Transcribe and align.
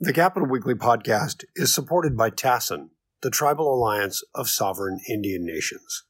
The 0.00 0.12
Capitol 0.12 0.48
Weekly 0.48 0.74
podcast 0.74 1.44
is 1.54 1.72
supported 1.72 2.16
by 2.16 2.28
TASIN, 2.28 2.88
the 3.22 3.30
Tribal 3.30 3.72
Alliance 3.72 4.24
of 4.34 4.48
Sovereign 4.48 4.98
Indian 5.08 5.46
Nations. 5.46 6.02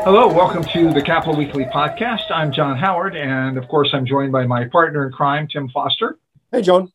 Hello, 0.00 0.32
welcome 0.32 0.64
to 0.72 0.90
the 0.94 1.02
Capitol 1.04 1.36
Weekly 1.36 1.66
podcast. 1.66 2.30
I'm 2.30 2.50
John 2.50 2.78
Howard, 2.78 3.14
and 3.14 3.58
of 3.58 3.68
course, 3.68 3.90
I'm 3.92 4.06
joined 4.06 4.32
by 4.32 4.46
my 4.46 4.66
partner 4.68 5.06
in 5.06 5.12
crime, 5.12 5.48
Tim 5.52 5.68
Foster. 5.68 6.18
Hey, 6.50 6.62
John. 6.62 6.90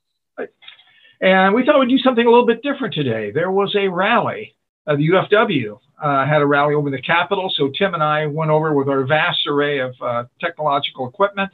And 1.22 1.54
we 1.54 1.66
thought 1.66 1.80
we'd 1.80 1.90
do 1.90 1.98
something 1.98 2.26
a 2.26 2.30
little 2.30 2.46
bit 2.46 2.64
different 2.64 2.94
today. 2.94 3.32
There 3.32 3.52
was 3.52 3.76
a 3.76 3.88
rally. 3.90 4.56
Uh, 4.88 4.96
the 4.96 5.10
UFW 5.10 5.78
uh, 6.02 6.26
had 6.26 6.42
a 6.42 6.46
rally 6.46 6.74
over 6.74 6.90
the 6.90 7.02
Capitol, 7.02 7.52
so 7.54 7.70
Tim 7.70 7.94
and 7.94 8.02
I 8.02 8.26
went 8.26 8.52
over 8.52 8.74
with 8.74 8.88
our 8.88 9.04
vast 9.04 9.46
array 9.46 9.80
of 9.80 9.94
uh, 10.02 10.24
technological 10.40 11.08
equipment. 11.08 11.52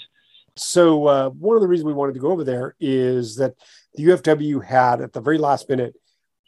So, 0.55 1.07
uh, 1.07 1.29
one 1.31 1.57
of 1.57 1.61
the 1.61 1.67
reasons 1.67 1.87
we 1.87 1.93
wanted 1.93 2.13
to 2.13 2.19
go 2.19 2.31
over 2.31 2.43
there 2.43 2.75
is 2.79 3.35
that 3.37 3.55
the 3.95 4.05
UFW 4.05 4.63
had, 4.63 5.01
at 5.01 5.11
the 5.11 5.19
very 5.19 5.37
last 5.37 5.67
minute, 5.67 5.95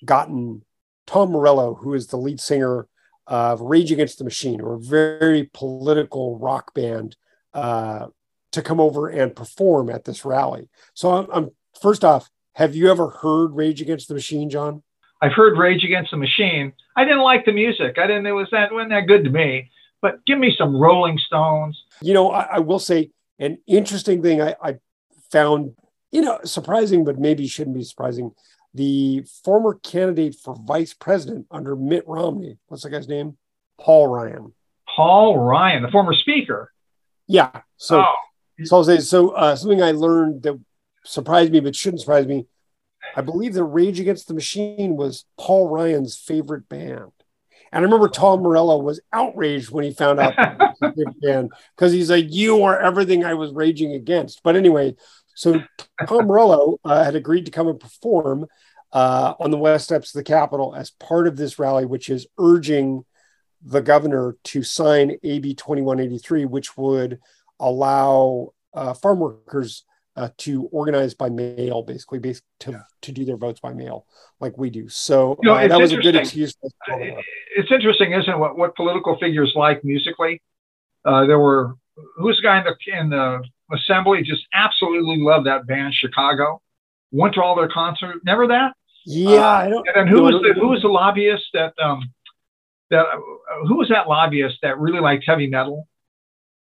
gotten 0.05 0.63
Tom 1.05 1.31
Morello, 1.31 1.73
who 1.73 1.93
is 1.93 2.07
the 2.07 2.17
lead 2.17 2.39
singer 2.39 2.87
of 3.25 3.59
Rage 3.59 3.91
Against 3.91 4.19
the 4.19 4.23
Machine, 4.23 4.61
or 4.61 4.75
a 4.75 4.79
very 4.79 5.49
political 5.53 6.39
rock 6.39 6.73
band, 6.73 7.17
uh, 7.53 8.07
to 8.53 8.61
come 8.61 8.79
over 8.79 9.09
and 9.09 9.35
perform 9.35 9.89
at 9.89 10.05
this 10.05 10.23
rally. 10.23 10.69
So, 10.93 11.09
I'm, 11.09 11.27
I'm 11.33 11.49
first 11.81 12.05
off, 12.05 12.29
have 12.57 12.75
you 12.75 12.89
ever 12.89 13.09
heard 13.09 13.55
Rage 13.55 13.81
Against 13.81 14.07
the 14.07 14.15
Machine, 14.15 14.49
John? 14.49 14.81
I've 15.21 15.33
heard 15.33 15.59
Rage 15.59 15.83
Against 15.83 16.09
the 16.09 16.17
Machine. 16.17 16.73
I 16.95 17.03
didn't 17.03 17.21
like 17.21 17.45
the 17.45 17.51
music. 17.51 17.99
I 17.99 18.07
didn't. 18.07 18.25
It 18.25 18.31
was 18.31 18.47
that 18.51 18.73
wasn't 18.73 18.89
that 18.89 19.05
good 19.05 19.23
to 19.25 19.29
me. 19.29 19.69
But 20.01 20.25
give 20.25 20.39
me 20.39 20.55
some 20.57 20.75
Rolling 20.75 21.19
Stones. 21.19 21.79
You 22.01 22.15
know, 22.15 22.31
I, 22.31 22.55
I 22.55 22.59
will 22.59 22.79
say 22.79 23.11
an 23.37 23.59
interesting 23.67 24.23
thing 24.23 24.41
I, 24.41 24.55
I 24.59 24.77
found, 25.31 25.75
you 26.11 26.21
know, 26.21 26.39
surprising, 26.45 27.05
but 27.05 27.19
maybe 27.19 27.45
shouldn't 27.45 27.75
be 27.75 27.83
surprising. 27.83 28.31
The 28.73 29.23
former 29.43 29.75
candidate 29.75 30.33
for 30.33 30.55
vice 30.55 30.95
president 30.95 31.45
under 31.51 31.75
Mitt 31.75 32.07
Romney, 32.07 32.57
what's 32.69 32.81
the 32.81 32.89
guy's 32.89 33.07
name? 33.07 33.37
Paul 33.79 34.07
Ryan. 34.07 34.51
Paul 34.95 35.37
Ryan, 35.37 35.83
the 35.83 35.91
former 35.91 36.15
speaker. 36.15 36.73
Yeah. 37.27 37.51
So, 37.77 38.01
oh. 38.01 38.15
so 38.63 38.77
I'll 38.77 38.83
say 38.83 38.97
so. 38.97 39.29
Uh, 39.29 39.55
something 39.55 39.83
I 39.83 39.91
learned 39.91 40.41
that 40.41 40.59
surprised 41.07 41.51
me, 41.51 41.59
but 41.59 41.75
shouldn't 41.75 42.01
surprise 42.01 42.27
me. 42.27 42.47
I 43.15 43.21
believe 43.21 43.53
that 43.53 43.63
Rage 43.63 43.99
Against 43.99 44.27
the 44.27 44.33
Machine 44.33 44.97
was 44.97 45.25
Paul 45.37 45.69
Ryan's 45.69 46.17
favorite 46.17 46.67
band. 46.67 47.11
And 47.71 47.81
I 47.81 47.85
remember 47.85 48.07
Tom 48.07 48.41
Morello 48.41 48.77
was 48.77 49.01
outraged 49.11 49.71
when 49.71 49.83
he 49.83 49.91
found 49.91 50.19
out 50.19 50.35
because 51.75 51.91
he's 51.91 52.09
like, 52.09 52.27
"You 52.29 52.63
are 52.63 52.79
everything 52.79 53.25
I 53.25 53.33
was 53.33 53.51
raging 53.51 53.93
against." 53.93 54.41
But 54.41 54.55
anyway, 54.55 54.95
so 55.35 55.61
Tom 56.07 56.27
Morello 56.27 56.79
uh, 56.85 57.03
had 57.03 57.15
agreed 57.15 57.45
to 57.45 57.51
come 57.51 57.67
and 57.67 57.79
perform 57.79 58.47
uh, 58.93 59.33
on 59.39 59.51
the 59.51 59.57
west 59.57 59.85
steps 59.85 60.15
of 60.15 60.19
the 60.19 60.23
Capitol 60.23 60.73
as 60.75 60.91
part 60.91 61.27
of 61.27 61.35
this 61.35 61.59
rally, 61.59 61.85
which 61.85 62.09
is 62.09 62.27
urging 62.37 63.03
the 63.61 63.81
governor 63.81 64.37
to 64.45 64.63
sign 64.63 65.17
AB 65.23 65.55
2183, 65.55 66.45
which 66.45 66.77
would 66.77 67.19
allow 67.59 68.53
uh, 68.73 68.93
farm 68.93 69.19
workers 69.19 69.83
uh, 70.17 70.29
to 70.37 70.63
organize 70.71 71.13
by 71.13 71.29
mail, 71.29 71.83
basically, 71.83 72.19
based 72.19 72.43
to, 72.59 72.71
yeah. 72.71 72.81
to 73.03 73.11
do 73.11 73.23
their 73.23 73.37
votes 73.37 73.59
by 73.59 73.71
mail, 73.71 74.05
like 74.39 74.57
we 74.57 74.69
do. 74.69 74.89
So 74.89 75.37
you 75.41 75.49
know, 75.49 75.55
uh, 75.55 75.67
that 75.67 75.79
was 75.79 75.93
a 75.93 75.97
good 75.97 76.15
excuse. 76.15 76.55
It's 76.87 77.71
interesting, 77.71 78.13
isn't 78.13 78.29
it? 78.29 78.37
What, 78.37 78.57
what 78.57 78.75
political 78.75 79.17
figures 79.19 79.53
like 79.55 79.83
musically? 79.83 80.41
Uh, 81.05 81.25
there 81.25 81.39
were 81.39 81.75
who's 82.17 82.37
the 82.37 82.43
guy 82.43 82.57
in 82.59 82.65
the 82.65 82.99
in 82.99 83.09
the 83.09 83.43
assembly 83.73 84.23
just 84.23 84.43
absolutely 84.53 85.17
loved 85.19 85.45
that 85.45 85.67
band 85.67 85.93
Chicago. 85.93 86.61
Went 87.11 87.35
to 87.35 87.41
all 87.41 87.55
their 87.55 87.69
concerts. 87.69 88.19
Never 88.25 88.47
that. 88.47 88.73
Yeah, 89.05 89.47
I 89.47 89.69
don't. 89.69 89.87
And 89.95 90.09
who 90.09 90.23
was 90.23 90.33
the 90.33 90.53
who 90.59 90.69
was 90.69 90.81
the 90.81 90.89
lobbyist 90.89 91.45
that 91.53 91.73
um 91.81 92.11
that 92.89 93.05
who 93.67 93.77
was 93.77 93.89
that 93.89 94.09
lobbyist 94.09 94.57
that 94.63 94.77
really 94.79 94.99
liked 94.99 95.23
heavy 95.25 95.47
metal? 95.47 95.87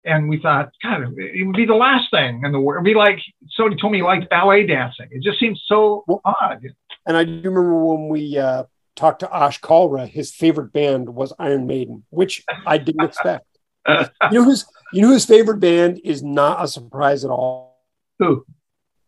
And 0.07 0.29
we 0.29 0.41
thought, 0.41 0.71
God, 0.83 1.03
it 1.19 1.47
would 1.47 1.57
be 1.57 1.67
the 1.67 1.75
last 1.75 2.11
thing 2.13 2.43
in 2.45 2.53
the 2.53 2.61
world. 2.61 2.87
It'd 2.87 2.95
be 2.95 2.97
like 2.97 3.19
somebody 3.51 3.81
told 3.81 3.93
me 3.93 3.99
he 3.99 4.05
liked 4.05 4.31
ballet 4.31 4.65
dancing. 4.65 5.09
It 5.11 5.23
just 5.23 5.41
seems 5.41 5.63
so 5.67 6.05
well, 6.07 6.21
odd. 6.25 6.65
And 7.07 7.17
I 7.17 7.25
do 7.25 7.37
remember 7.37 7.85
when 7.85 8.09
we 8.09 8.39
uh, 8.39 8.65
talked 8.95 9.21
to 9.21 9.37
Ash 9.37 9.61
Kalra, 9.61 10.09
his 10.09 10.33
favorite 10.33 10.73
band 10.73 11.15
was 11.15 11.33
Iron 11.39 11.67
Maiden, 11.67 12.05
which 12.11 12.45
I 12.67 12.79
didn't 12.79 13.05
expect. 13.05 13.47
you 13.89 14.07
know 14.31 14.45
whose 14.45 14.65
you 14.93 15.03
know 15.03 15.09
whose 15.09 15.27
favorite 15.27 15.59
band 15.59 16.01
is 16.05 16.23
not 16.23 16.65
a 16.65 16.69
surprise 16.69 17.25
at 17.25 17.31
all. 17.31 17.85
Who? 18.19 18.47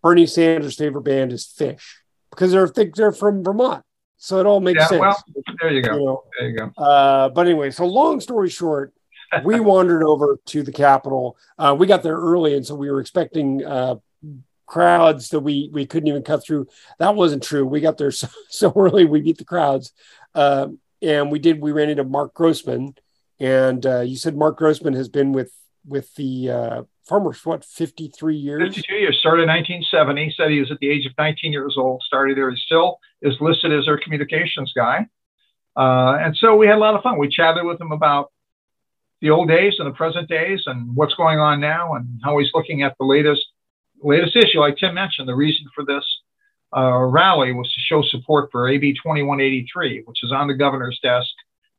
Bernie 0.03 0.27
Sanders' 0.27 0.77
favorite 0.77 1.03
band 1.03 1.33
is 1.33 1.45
Phish 1.45 1.85
because 2.31 2.53
they're 2.53 2.71
they're 2.95 3.13
from 3.13 3.43
Vermont, 3.43 3.85
so 4.17 4.39
it 4.39 4.47
all 4.47 4.61
makes 4.61 4.81
yeah, 4.81 4.87
sense. 4.87 5.01
Well, 5.01 5.25
there 5.61 5.73
you 5.73 5.83
go. 5.83 5.97
You 5.97 6.05
know? 6.05 6.23
There 6.39 6.49
you 6.49 6.57
go. 6.57 6.83
Uh, 6.83 7.29
but 7.31 7.47
anyway, 7.47 7.71
so 7.71 7.87
long 7.87 8.21
story 8.21 8.51
short, 8.51 8.93
we 9.45 9.61
wandered 9.61 10.03
over 10.03 10.39
to 10.47 10.63
the 10.63 10.73
Capitol. 10.73 11.37
Uh, 11.59 11.77
we 11.79 11.87
got 11.87 12.03
there 12.03 12.17
early, 12.17 12.55
and 12.55 12.67
so 12.67 12.75
we 12.75 12.91
were 12.91 13.01
expecting 13.01 13.65
uh, 13.65 13.97
crowds 14.67 15.31
that 15.31 15.41
we 15.41 15.71
we 15.73 15.87
couldn't 15.87 16.09
even 16.09 16.23
cut 16.23 16.45
through. 16.45 16.67
That 16.99 17.15
wasn't 17.15 17.43
true. 17.43 17.67
We 17.67 17.81
got 17.81 17.99
there 17.99 18.11
so, 18.13 18.29
so 18.49 18.73
early, 18.77 19.05
we 19.05 19.21
beat 19.21 19.39
the 19.39 19.45
crowds, 19.45 19.93
uh, 20.35 20.69
and 21.03 21.31
we 21.31 21.39
did. 21.39 21.61
We 21.61 21.73
ran 21.73 21.91
into 21.91 22.05
Marc 22.05 22.35
Grossman, 22.35 22.95
and 23.41 23.85
uh, 23.85 24.01
you 24.01 24.17
said 24.17 24.37
Marc 24.37 24.59
Grossman 24.59 24.95
has 24.95 25.09
been 25.09 25.33
with 25.33 25.53
with 25.87 26.15
the 26.15 26.51
uh, 26.51 26.83
farmers 27.09 27.45
what 27.47 27.65
53 27.65 28.37
years 28.37 28.75
52 28.75 28.95
years 28.95 29.19
started 29.19 29.43
in 29.43 29.49
1970 29.49 30.35
said 30.37 30.51
he 30.51 30.61
was 30.61 30.71
at 30.71 30.79
the 30.81 30.91
age 30.91 31.07
of 31.07 31.13
19 31.17 31.53
years 31.53 31.77
old 31.79 32.03
started 32.03 32.37
there 32.37 32.51
he 32.51 32.57
still 32.57 32.99
is 33.23 33.35
listed 33.41 33.73
as 33.73 33.89
our 33.89 33.99
communications 33.99 34.73
guy 34.77 35.07
uh, 35.77 36.19
and 36.21 36.37
so 36.37 36.57
we 36.57 36.67
had 36.67 36.77
a 36.77 36.79
lot 36.79 36.95
of 36.95 37.03
fun 37.03 37.19
we 37.19 37.29
chatted 37.29 37.65
with 37.65 37.81
him 37.81 37.93
about 37.93 38.31
the 39.21 39.31
old 39.31 39.49
days 39.49 39.75
and 39.79 39.87
the 39.89 39.97
present 39.97 40.29
days 40.29 40.63
and 40.67 40.95
what's 40.95 41.15
going 41.15 41.39
on 41.39 41.61
now 41.61 41.95
and 41.95 42.21
how 42.23 42.39
he's 42.39 42.51
looking 42.55 42.83
at 42.83 42.95
the 42.99 43.07
latest 43.07 43.45
latest 44.03 44.37
issue. 44.37 44.61
Like 44.61 44.77
Tim 44.77 44.95
mentioned, 44.95 45.29
the 45.29 45.35
reason 45.35 45.67
for 45.75 45.85
this 45.85 46.05
uh, 46.77 46.99
rally 46.99 47.53
was 47.53 47.73
to 47.73 47.81
show 47.81 48.03
support 48.03 48.51
for 48.53 48.69
AB 48.69 48.93
2183, 48.95 50.03
which 50.05 50.23
is 50.23 50.33
on 50.33 50.49
the 50.49 50.55
governor's 50.55 50.99
desk, 51.03 51.29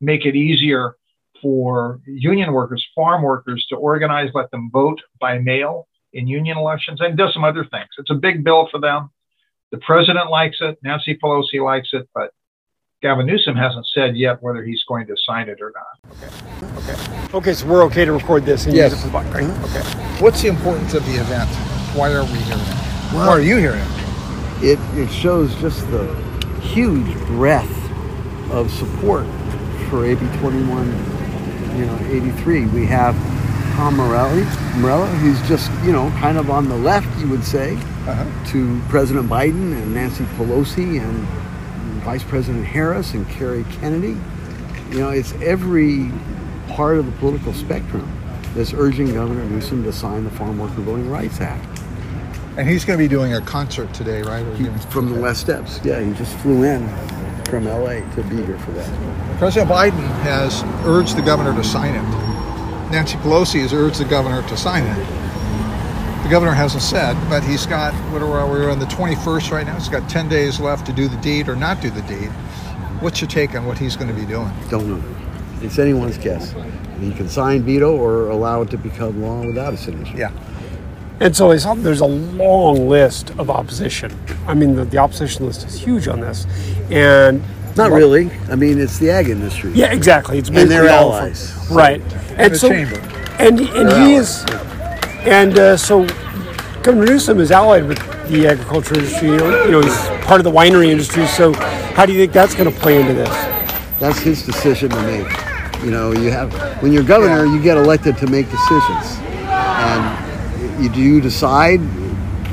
make 0.01 0.25
it 0.25 0.35
easier 0.35 0.95
for 1.41 2.01
union 2.05 2.51
workers, 2.51 2.85
farm 2.95 3.21
workers 3.21 3.65
to 3.69 3.75
organize, 3.75 4.29
let 4.33 4.51
them 4.51 4.69
vote 4.71 4.99
by 5.19 5.37
mail 5.37 5.87
in 6.11 6.27
union 6.27 6.57
elections, 6.57 6.99
and 7.01 7.17
does 7.17 7.33
some 7.33 7.43
other 7.43 7.65
things. 7.65 7.87
It's 7.97 8.09
a 8.09 8.15
big 8.15 8.43
bill 8.43 8.67
for 8.71 8.79
them. 8.79 9.09
The 9.71 9.77
president 9.77 10.29
likes 10.29 10.57
it, 10.59 10.79
Nancy 10.83 11.17
Pelosi 11.21 11.63
likes 11.63 11.89
it, 11.93 12.09
but 12.13 12.31
Gavin 13.01 13.25
Newsom 13.25 13.55
hasn't 13.55 13.87
said 13.93 14.17
yet 14.17 14.43
whether 14.43 14.61
he's 14.61 14.83
going 14.83 15.07
to 15.07 15.15
sign 15.25 15.47
it 15.47 15.59
or 15.61 15.71
not. 15.73 16.11
Okay. 16.17 16.91
Okay. 16.91 17.37
Okay. 17.37 17.53
So 17.53 17.65
we're 17.65 17.83
okay 17.85 18.03
to 18.03 18.11
record 18.11 18.45
this 18.45 18.65
and 18.65 18.75
yes. 18.75 18.91
use 18.91 19.05
it 19.05 19.09
for 19.09 19.21
right? 19.31 19.45
Okay. 19.69 19.81
What's 20.21 20.41
the 20.41 20.49
importance 20.49 20.93
of 20.93 21.05
the 21.05 21.13
event? 21.13 21.49
Why 21.95 22.11
are 22.13 22.23
we 22.23 22.39
here 22.39 22.55
it? 22.55 23.13
Well, 23.13 23.27
Why 23.27 23.29
are 23.29 23.41
you 23.41 23.55
here 23.55 23.75
it? 23.75 24.63
It 24.63 24.79
it 24.99 25.09
shows 25.09 25.55
just 25.61 25.89
the 25.91 26.13
huge 26.61 27.15
breadth 27.27 27.71
of 28.51 28.69
support 28.69 29.25
for 29.89 30.05
AB 30.05 30.19
21, 30.39 30.87
you 31.77 31.85
know, 31.85 31.97
83. 32.09 32.65
We 32.65 32.85
have 32.87 33.15
Tom 33.75 33.95
Morelli, 33.95 34.43
Morella, 34.81 35.07
who's 35.07 35.41
just, 35.47 35.71
you 35.85 35.93
know, 35.93 36.09
kind 36.19 36.37
of 36.37 36.49
on 36.49 36.67
the 36.67 36.75
left, 36.75 37.07
you 37.19 37.29
would 37.29 37.45
say, 37.45 37.75
uh-huh. 37.75 38.45
to 38.47 38.81
President 38.89 39.29
Biden 39.29 39.71
and 39.81 39.93
Nancy 39.93 40.25
Pelosi 40.35 41.01
and 41.01 41.25
Vice 42.01 42.23
President 42.23 42.65
Harris 42.65 43.13
and 43.13 43.27
Kerry 43.29 43.65
Kennedy. 43.79 44.17
You 44.89 44.99
know, 44.99 45.09
it's 45.09 45.33
every 45.41 46.11
part 46.69 46.97
of 46.97 47.05
the 47.05 47.11
political 47.13 47.53
spectrum 47.53 48.11
that's 48.55 48.73
urging 48.73 49.13
Governor 49.13 49.43
Newsom 49.45 49.83
to 49.83 49.93
sign 49.93 50.23
the 50.23 50.31
Farm 50.31 50.57
Worker 50.57 50.81
Voting 50.81 51.09
Rights 51.09 51.41
Act. 51.41 51.81
And 52.57 52.67
he's 52.67 52.83
going 52.83 52.97
to 52.97 53.03
be 53.03 53.07
doing 53.07 53.33
a 53.33 53.41
concert 53.41 53.93
today, 53.93 54.21
right? 54.21 54.45
He, 54.55 54.65
from 54.91 55.13
the 55.13 55.19
West 55.19 55.41
Steps. 55.41 55.79
Yeah, 55.83 56.01
he 56.01 56.13
just 56.13 56.35
flew 56.37 56.63
in 56.63 56.87
from 57.45 57.65
LA 57.65 57.99
to 58.15 58.23
be 58.29 58.43
here 58.43 58.59
for 58.59 58.71
that. 58.71 59.37
President 59.37 59.71
Biden 59.71 60.07
has 60.23 60.63
urged 60.85 61.15
the 61.15 61.21
governor 61.21 61.53
to 61.53 61.63
sign 61.63 61.95
it. 61.95 62.91
Nancy 62.91 63.17
Pelosi 63.17 63.61
has 63.61 63.73
urged 63.73 63.99
the 63.99 64.05
governor 64.05 64.47
to 64.49 64.57
sign 64.57 64.83
it 64.83 65.18
the 66.29 66.35
governor 66.35 66.53
hasn't 66.53 66.83
said, 66.83 67.15
but 67.27 67.43
he's 67.43 67.65
got, 67.65 67.91
what 68.13 68.21
are 68.21 68.45
we, 68.45 68.59
we're 68.59 68.69
on 68.69 68.77
the 68.77 68.85
21st 68.85 69.49
right 69.49 69.65
now. 69.65 69.73
He's 69.73 69.89
got 69.89 70.07
10 70.07 70.29
days 70.29 70.59
left 70.59 70.85
to 70.85 70.93
do 70.93 71.07
the 71.07 71.17
deed 71.17 71.49
or 71.49 71.55
not 71.55 71.81
do 71.81 71.89
the 71.89 72.03
deed. 72.03 72.27
What's 73.01 73.19
your 73.19 73.27
take 73.27 73.55
on 73.55 73.65
what 73.65 73.79
he's 73.79 73.95
going 73.95 74.09
to 74.09 74.13
be 74.13 74.27
doing? 74.27 74.51
Don't 74.69 74.87
know. 74.87 75.15
It's 75.65 75.79
anyone's 75.79 76.19
guess. 76.19 76.53
He 76.99 77.11
can 77.13 77.27
sign 77.29 77.63
veto 77.63 77.97
or 77.97 78.29
allow 78.29 78.61
it 78.61 78.69
to 78.69 78.77
become 78.77 79.23
law 79.23 79.43
without 79.43 79.73
a 79.73 79.77
signature. 79.77 80.15
Yeah. 80.15 80.31
And 81.19 81.35
so 81.35 81.51
there's 81.51 82.01
a 82.01 82.05
long 82.05 82.87
list 82.87 83.31
of 83.39 83.49
opposition. 83.49 84.15
I 84.45 84.53
mean, 84.53 84.75
the, 84.75 84.85
the 84.85 84.99
opposition 84.99 85.47
list 85.47 85.65
is 85.65 85.79
huge 85.79 86.07
on 86.07 86.19
this, 86.19 86.45
and 86.91 87.41
Not 87.75 87.89
really. 87.91 88.29
I 88.51 88.55
mean, 88.55 88.79
it's 88.79 88.99
the 88.99 89.09
ag 89.09 89.29
industry. 89.29 89.71
Yeah, 89.73 89.91
exactly. 89.91 90.37
It's 90.37 90.49
And 90.49 90.57
their 90.57 90.83
basically 90.83 90.89
all 90.89 91.09
of 91.11 91.21
allies. 91.23 91.67
them. 91.69 91.75
right? 91.77 92.01
And, 92.37 92.53
the 92.53 92.59
so, 92.59 92.69
chamber. 92.69 92.99
and 93.39 93.59
and 93.61 93.91
he 94.03 94.13
is, 94.13 94.45
and 95.25 95.57
uh, 95.57 95.77
so 95.77 96.05
Governor 96.81 97.05
Newsom 97.05 97.39
is 97.39 97.51
allied 97.51 97.85
with 97.85 97.99
the 98.29 98.47
agriculture 98.47 98.95
industry. 98.95 99.29
You 99.29 99.37
know, 99.71 99.81
he's 99.81 99.97
part 100.25 100.39
of 100.39 100.43
the 100.43 100.51
winery 100.51 100.89
industry. 100.89 101.25
So, 101.27 101.53
how 101.53 102.05
do 102.05 102.13
you 102.13 102.19
think 102.19 102.31
that's 102.31 102.55
going 102.55 102.71
to 102.71 102.79
play 102.79 102.99
into 103.01 103.13
this? 103.13 103.29
That's 103.99 104.19
his 104.19 104.45
decision 104.45 104.89
to 104.91 105.01
make. 105.03 105.27
You 105.83 105.91
know, 105.91 106.13
you 106.13 106.31
have 106.31 106.53
when 106.81 106.93
you're 106.93 107.03
governor, 107.03 107.45
you 107.45 107.61
get 107.61 107.77
elected 107.77 108.17
to 108.17 108.27
make 108.27 108.49
decisions, 108.49 109.17
and 109.47 110.83
you 110.83 110.89
do 110.89 111.21
decide, 111.21 111.81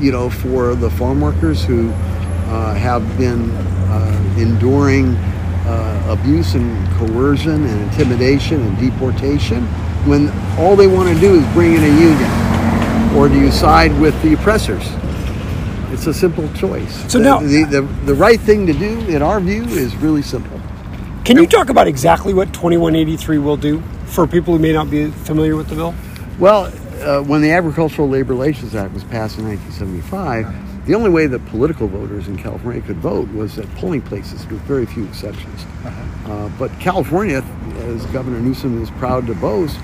you 0.01 0.11
know, 0.11 0.29
for 0.29 0.75
the 0.75 0.89
farm 0.89 1.21
workers 1.21 1.63
who 1.63 1.89
uh, 1.89 2.73
have 2.73 3.17
been 3.17 3.49
uh, 3.51 4.35
enduring 4.37 5.15
uh, 5.65 6.17
abuse 6.19 6.55
and 6.55 6.87
coercion 6.97 7.65
and 7.65 7.81
intimidation 7.83 8.61
and 8.61 8.77
deportation, 8.77 9.65
when 10.05 10.29
all 10.57 10.75
they 10.75 10.87
want 10.87 11.13
to 11.13 11.19
do 11.19 11.35
is 11.35 11.53
bring 11.53 11.75
in 11.75 11.83
a 11.83 11.87
union, 11.87 12.46
or 13.17 13.27
do 13.27 13.39
you 13.39 13.51
side 13.51 13.97
with 13.99 14.19
the 14.21 14.33
oppressors? 14.33 14.83
It's 15.91 16.05
a 16.05 16.13
simple 16.13 16.47
choice. 16.53 17.11
So 17.11 17.17
the, 17.17 17.23
now- 17.23 17.39
the, 17.39 17.63
the 17.63 17.81
the 18.05 18.13
right 18.13 18.39
thing 18.39 18.67
to 18.67 18.73
do, 18.73 18.99
in 19.07 19.21
our 19.21 19.39
view, 19.39 19.63
is 19.63 19.95
really 19.95 20.21
simple. 20.21 20.61
Can 21.25 21.37
you 21.37 21.47
talk 21.47 21.69
about 21.69 21.87
exactly 21.87 22.33
what 22.33 22.53
2183 22.53 23.37
will 23.39 23.57
do 23.57 23.81
for 24.05 24.27
people 24.27 24.53
who 24.53 24.59
may 24.59 24.71
not 24.71 24.89
be 24.89 25.09
familiar 25.11 25.55
with 25.55 25.67
the 25.67 25.75
bill? 25.75 25.93
Well, 26.39 26.71
uh, 27.01 27.21
when 27.23 27.41
the 27.41 27.51
Agricultural 27.51 28.07
Labor 28.07 28.33
Relations 28.33 28.75
Act 28.75 28.93
was 28.93 29.03
passed 29.03 29.37
in 29.37 29.45
1975, 29.45 30.85
the 30.85 30.95
only 30.95 31.09
way 31.09 31.27
that 31.27 31.45
political 31.47 31.87
voters 31.87 32.27
in 32.29 32.37
California 32.37 32.81
could 32.81 32.97
vote 32.97 33.29
was 33.33 33.57
at 33.59 33.67
polling 33.75 34.01
places, 34.01 34.45
with 34.47 34.61
very 34.61 34.85
few 34.85 35.05
exceptions. 35.05 35.65
Uh, 36.25 36.49
but 36.57 36.71
California, 36.79 37.43
as 37.79 38.05
Governor 38.07 38.39
Newsom 38.39 38.81
is 38.81 38.89
proud 38.91 39.27
to 39.27 39.35
boast, 39.35 39.77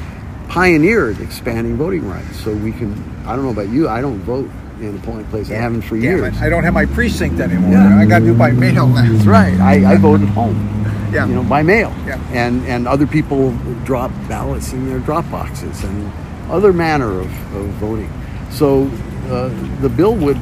pioneered 0.54 1.20
expanding 1.20 1.76
voting 1.78 2.08
rights. 2.08 2.40
So 2.44 2.54
we 2.54 2.72
can, 2.72 2.94
I 3.26 3.36
don't 3.36 3.44
know 3.44 3.52
about 3.52 3.70
you, 3.70 3.90
I 3.90 4.02
don't 4.02 4.20
vote 4.20 4.50
in 4.80 4.96
a 4.96 5.00
polling 5.00 5.26
place. 5.26 5.50
I 5.50 5.56
haven't 5.56 5.82
for 5.82 5.96
Damn 5.96 6.04
years. 6.04 6.38
it, 6.38 6.42
I 6.44 6.48
don't 6.50 6.64
have 6.64 6.76
my 6.76 6.86
precinct 6.86 7.40
anymore. 7.40 7.72
Yeah. 7.72 7.98
I 7.98 8.06
got 8.06 8.20
to 8.20 8.26
do 8.26 8.36
by 8.38 8.52
mail 8.52 8.88
now. 8.88 9.12
That's 9.12 9.26
right. 9.26 9.60
I, 9.60 9.94
I 9.94 9.98
vote 9.98 10.22
at 10.22 10.28
home. 10.28 10.70
Yeah. 11.12 11.26
You 11.26 11.34
know, 11.36 11.44
by 11.44 11.64
mail. 11.64 11.90
Yeah. 12.06 12.20
And 12.32 12.64
and 12.66 12.88
other 12.88 13.08
people 13.08 13.52
drop 13.84 14.12
ballots 14.28 14.74
in 14.74 14.88
their 14.88 15.00
drop 15.00 15.30
boxes 15.32 15.84
and 15.84 16.12
other 16.52 16.72
manner 16.72 17.20
of, 17.20 17.56
of 17.56 17.66
voting. 17.80 18.12
So 18.52 18.84
uh, 19.30 19.50
the 19.82 19.90
bill 19.90 20.16
would 20.16 20.40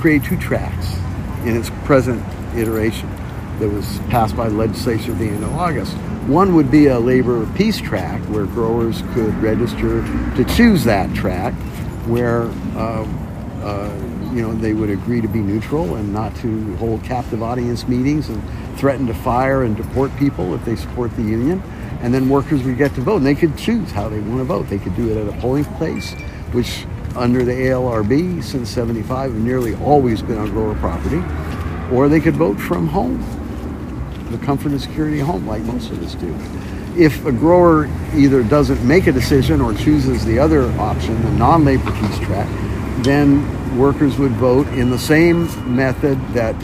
create 0.00 0.24
two 0.24 0.38
tracks 0.38 0.96
in 1.46 1.56
its 1.56 1.70
present 1.84 2.22
iteration 2.56 3.08
that 3.58 3.70
was 3.70 3.98
passed 4.10 4.36
by 4.36 4.48
the 4.50 4.54
legislature 4.54 5.12
at 5.12 5.18
the 5.18 5.28
end 5.28 5.44
of 5.44 5.54
August. 5.54 5.94
One 6.26 6.54
would 6.54 6.70
be 6.70 6.86
a 6.86 6.98
labor 6.98 7.46
peace 7.54 7.80
track 7.80 8.20
where 8.24 8.44
growers 8.44 9.02
could 9.14 9.34
register 9.42 10.02
to 10.36 10.44
choose 10.54 10.84
that 10.84 11.12
track, 11.14 11.54
where 12.06 12.42
um, 12.76 13.60
uh, 13.62 13.90
you 14.32 14.42
know 14.42 14.52
they 14.52 14.74
would 14.74 14.90
agree 14.90 15.22
to 15.22 15.28
be 15.28 15.40
neutral 15.40 15.96
and 15.96 16.12
not 16.12 16.36
to 16.36 16.76
hold 16.76 17.02
captive 17.02 17.42
audience 17.42 17.88
meetings 17.88 18.28
and 18.28 18.42
threaten 18.78 19.06
to 19.06 19.14
fire 19.14 19.64
and 19.64 19.78
deport 19.78 20.14
people 20.18 20.54
if 20.54 20.62
they 20.66 20.76
support 20.76 21.10
the 21.16 21.22
union. 21.22 21.60
And 22.02 22.12
then 22.12 22.28
workers 22.28 22.62
would 22.62 22.76
get 22.76 22.94
to 22.94 23.00
vote, 23.00 23.16
and 23.16 23.26
they 23.26 23.34
could 23.34 23.56
choose 23.56 23.90
how 23.90 24.10
they 24.10 24.20
want 24.20 24.38
to 24.38 24.44
vote. 24.44 24.68
They 24.68 24.78
could 24.78 24.94
do 24.96 25.10
it 25.10 25.16
at 25.16 25.26
a 25.26 25.40
polling 25.40 25.64
place, 25.64 26.12
which 26.52 26.84
under 27.16 27.44
the 27.44 27.52
ALRB 27.52 28.44
since 28.44 28.68
'75 28.68 29.32
have 29.32 29.40
nearly 29.40 29.74
always 29.76 30.20
been 30.20 30.38
on 30.38 30.50
grower 30.50 30.74
property, 30.76 31.22
or 31.90 32.10
they 32.10 32.20
could 32.20 32.36
vote 32.36 32.60
from 32.60 32.86
home 32.86 33.39
the 34.30 34.38
comfort 34.38 34.72
and 34.72 34.80
security 34.80 35.20
of 35.20 35.26
home, 35.26 35.46
like 35.46 35.62
most 35.62 35.90
of 35.90 36.02
us 36.02 36.14
do. 36.14 36.34
If 36.96 37.24
a 37.24 37.32
grower 37.32 37.86
either 38.14 38.42
doesn't 38.42 38.86
make 38.86 39.06
a 39.06 39.12
decision 39.12 39.60
or 39.60 39.74
chooses 39.74 40.24
the 40.24 40.38
other 40.38 40.70
option, 40.72 41.20
the 41.22 41.30
non-labor 41.32 41.90
peace 41.92 42.18
track, 42.18 42.48
then 43.02 43.78
workers 43.78 44.18
would 44.18 44.32
vote 44.32 44.66
in 44.68 44.90
the 44.90 44.98
same 44.98 45.46
method 45.74 46.18
that 46.34 46.54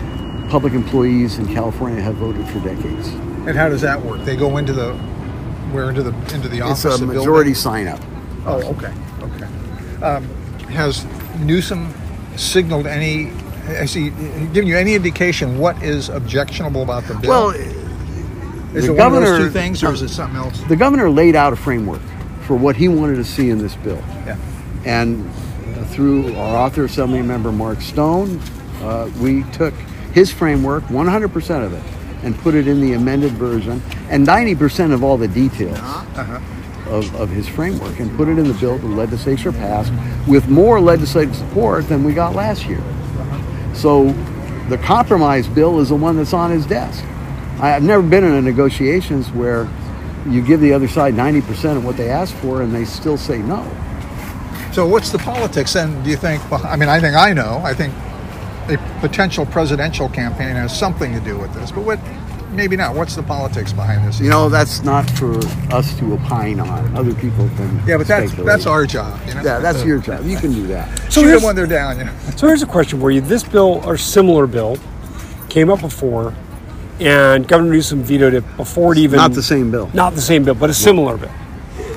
public 0.50 0.72
employees 0.72 1.38
in 1.38 1.46
California 1.46 2.00
have 2.00 2.16
voted 2.16 2.46
for 2.48 2.60
decades. 2.60 3.08
And 3.46 3.56
how 3.56 3.68
does 3.68 3.80
that 3.82 4.00
work? 4.00 4.24
They 4.24 4.36
go 4.36 4.56
into 4.56 4.72
the 4.72 4.94
where 5.72 5.88
into 5.88 6.02
the 6.02 6.12
into 6.34 6.48
the 6.48 6.60
office. 6.60 6.84
It's 6.84 6.96
a 6.96 6.98
building? 6.98 7.18
majority 7.18 7.54
sign-up. 7.54 8.00
Oh, 8.44 8.62
okay, 8.74 8.92
okay. 9.22 10.04
Um, 10.04 10.24
has 10.68 11.04
Newsom 11.38 11.92
signaled 12.36 12.86
any? 12.86 13.30
Has 13.66 13.92
he 13.92 14.10
given 14.10 14.66
you 14.66 14.76
any 14.76 14.94
indication 14.94 15.58
what 15.58 15.82
is 15.82 16.08
objectionable 16.08 16.82
about 16.82 17.04
the 17.04 17.14
bill? 17.14 17.30
Well, 17.30 17.50
is 17.50 18.86
the 18.86 18.92
it 18.92 18.96
one 18.96 19.06
of 19.06 19.12
those 19.12 19.22
governor- 19.22 19.38
two 19.38 19.50
things, 19.50 19.82
or 19.82 19.92
is 19.92 20.02
it 20.02 20.08
something 20.08 20.36
else? 20.36 20.60
the 20.68 20.76
governor 20.76 21.10
laid 21.10 21.34
out 21.34 21.52
a 21.52 21.56
framework 21.56 22.00
for 22.42 22.54
what 22.56 22.76
he 22.76 22.88
wanted 22.88 23.16
to 23.16 23.24
see 23.24 23.50
in 23.50 23.58
this 23.58 23.74
bill. 23.76 24.02
Yeah. 24.26 24.36
And 24.84 25.28
uh, 25.76 25.84
through 25.86 26.36
our 26.36 26.56
author 26.56 26.84
assembly 26.84 27.22
member 27.22 27.50
Mark 27.50 27.80
Stone, 27.80 28.40
uh, 28.82 29.10
we 29.20 29.42
took 29.50 29.74
his 30.12 30.32
framework, 30.32 30.84
100% 30.84 31.64
of 31.64 31.72
it, 31.72 31.82
and 32.22 32.38
put 32.38 32.54
it 32.54 32.68
in 32.68 32.80
the 32.80 32.92
amended 32.92 33.32
version, 33.32 33.82
and 34.10 34.26
90% 34.26 34.92
of 34.92 35.02
all 35.02 35.16
the 35.16 35.26
details 35.28 35.78
of, 36.86 37.12
of 37.16 37.30
his 37.30 37.48
framework, 37.48 37.98
and 37.98 38.16
put 38.16 38.28
it 38.28 38.38
in 38.38 38.46
the 38.46 38.54
bill 38.54 38.78
the 38.78 38.86
legislature 38.86 39.50
passed 39.50 39.92
with 40.28 40.48
more 40.48 40.80
legislative 40.80 41.34
support 41.34 41.88
than 41.88 42.04
we 42.04 42.14
got 42.14 42.34
last 42.34 42.64
year. 42.66 42.82
So 43.76 44.10
the 44.68 44.78
compromise 44.78 45.46
bill 45.46 45.80
is 45.80 45.90
the 45.90 45.94
one 45.94 46.16
that's 46.16 46.32
on 46.32 46.50
his 46.50 46.66
desk. 46.66 47.04
I've 47.60 47.82
never 47.82 48.02
been 48.02 48.24
in 48.24 48.32
a 48.32 48.42
negotiations 48.42 49.30
where 49.30 49.68
you 50.28 50.42
give 50.42 50.60
the 50.60 50.72
other 50.72 50.88
side 50.88 51.14
90% 51.14 51.76
of 51.76 51.84
what 51.84 51.96
they 51.96 52.10
ask 52.10 52.34
for 52.36 52.62
and 52.62 52.74
they 52.74 52.84
still 52.84 53.16
say 53.16 53.38
no. 53.38 53.64
So, 54.72 54.86
what's 54.86 55.10
the 55.10 55.18
politics 55.18 55.72
then? 55.72 56.02
Do 56.02 56.10
you 56.10 56.16
think? 56.16 56.42
I 56.52 56.76
mean, 56.76 56.88
I 56.88 57.00
think 57.00 57.16
I 57.16 57.32
know. 57.32 57.62
I 57.64 57.72
think 57.72 57.94
a 58.68 58.76
potential 59.00 59.46
presidential 59.46 60.08
campaign 60.08 60.56
has 60.56 60.76
something 60.76 61.12
to 61.14 61.20
do 61.20 61.38
with 61.38 61.54
this, 61.54 61.70
but 61.70 61.84
what? 61.84 61.98
Maybe 62.56 62.74
not. 62.74 62.94
What's 62.96 63.14
the 63.14 63.22
politics 63.22 63.72
behind 63.72 64.08
this? 64.08 64.18
You 64.18 64.30
know, 64.30 64.48
that's 64.48 64.82
not 64.82 65.08
for 65.10 65.36
us 65.74 65.96
to 65.98 66.14
opine 66.14 66.58
on. 66.58 66.96
Other 66.96 67.14
people 67.14 67.48
can. 67.50 67.82
yeah, 67.86 67.98
but 67.98 68.06
that's 68.06 68.28
speculate. 68.32 68.46
that's 68.46 68.66
our 68.66 68.86
job. 68.86 69.20
You 69.28 69.34
know? 69.34 69.42
Yeah, 69.42 69.58
that's 69.58 69.84
your 69.84 69.98
job. 69.98 70.24
You 70.24 70.38
can 70.38 70.52
do 70.52 70.66
that. 70.68 70.98
So 71.12 71.20
Shoot 71.20 71.26
here's, 71.28 71.40
them 71.42 71.46
when 71.48 71.56
they're 71.56 71.66
down. 71.66 71.98
You 71.98 72.04
know. 72.06 72.14
so 72.36 72.46
here's 72.46 72.62
a 72.62 72.66
question 72.66 72.98
for 72.98 73.10
you. 73.10 73.20
This 73.20 73.44
bill 73.44 73.82
or 73.84 73.98
similar 73.98 74.46
bill 74.46 74.78
came 75.50 75.68
up 75.70 75.82
before, 75.82 76.34
and 76.98 77.46
Governor 77.46 77.72
Newsom 77.72 78.02
vetoed 78.02 78.32
it 78.32 78.56
before 78.56 78.92
it 78.92 78.98
even. 78.98 79.18
Not 79.18 79.32
the 79.32 79.42
same 79.42 79.70
bill. 79.70 79.90
Not 79.92 80.14
the 80.14 80.22
same 80.22 80.42
bill, 80.42 80.54
but 80.54 80.70
a 80.70 80.74
similar 80.74 81.18
bill. 81.18 81.30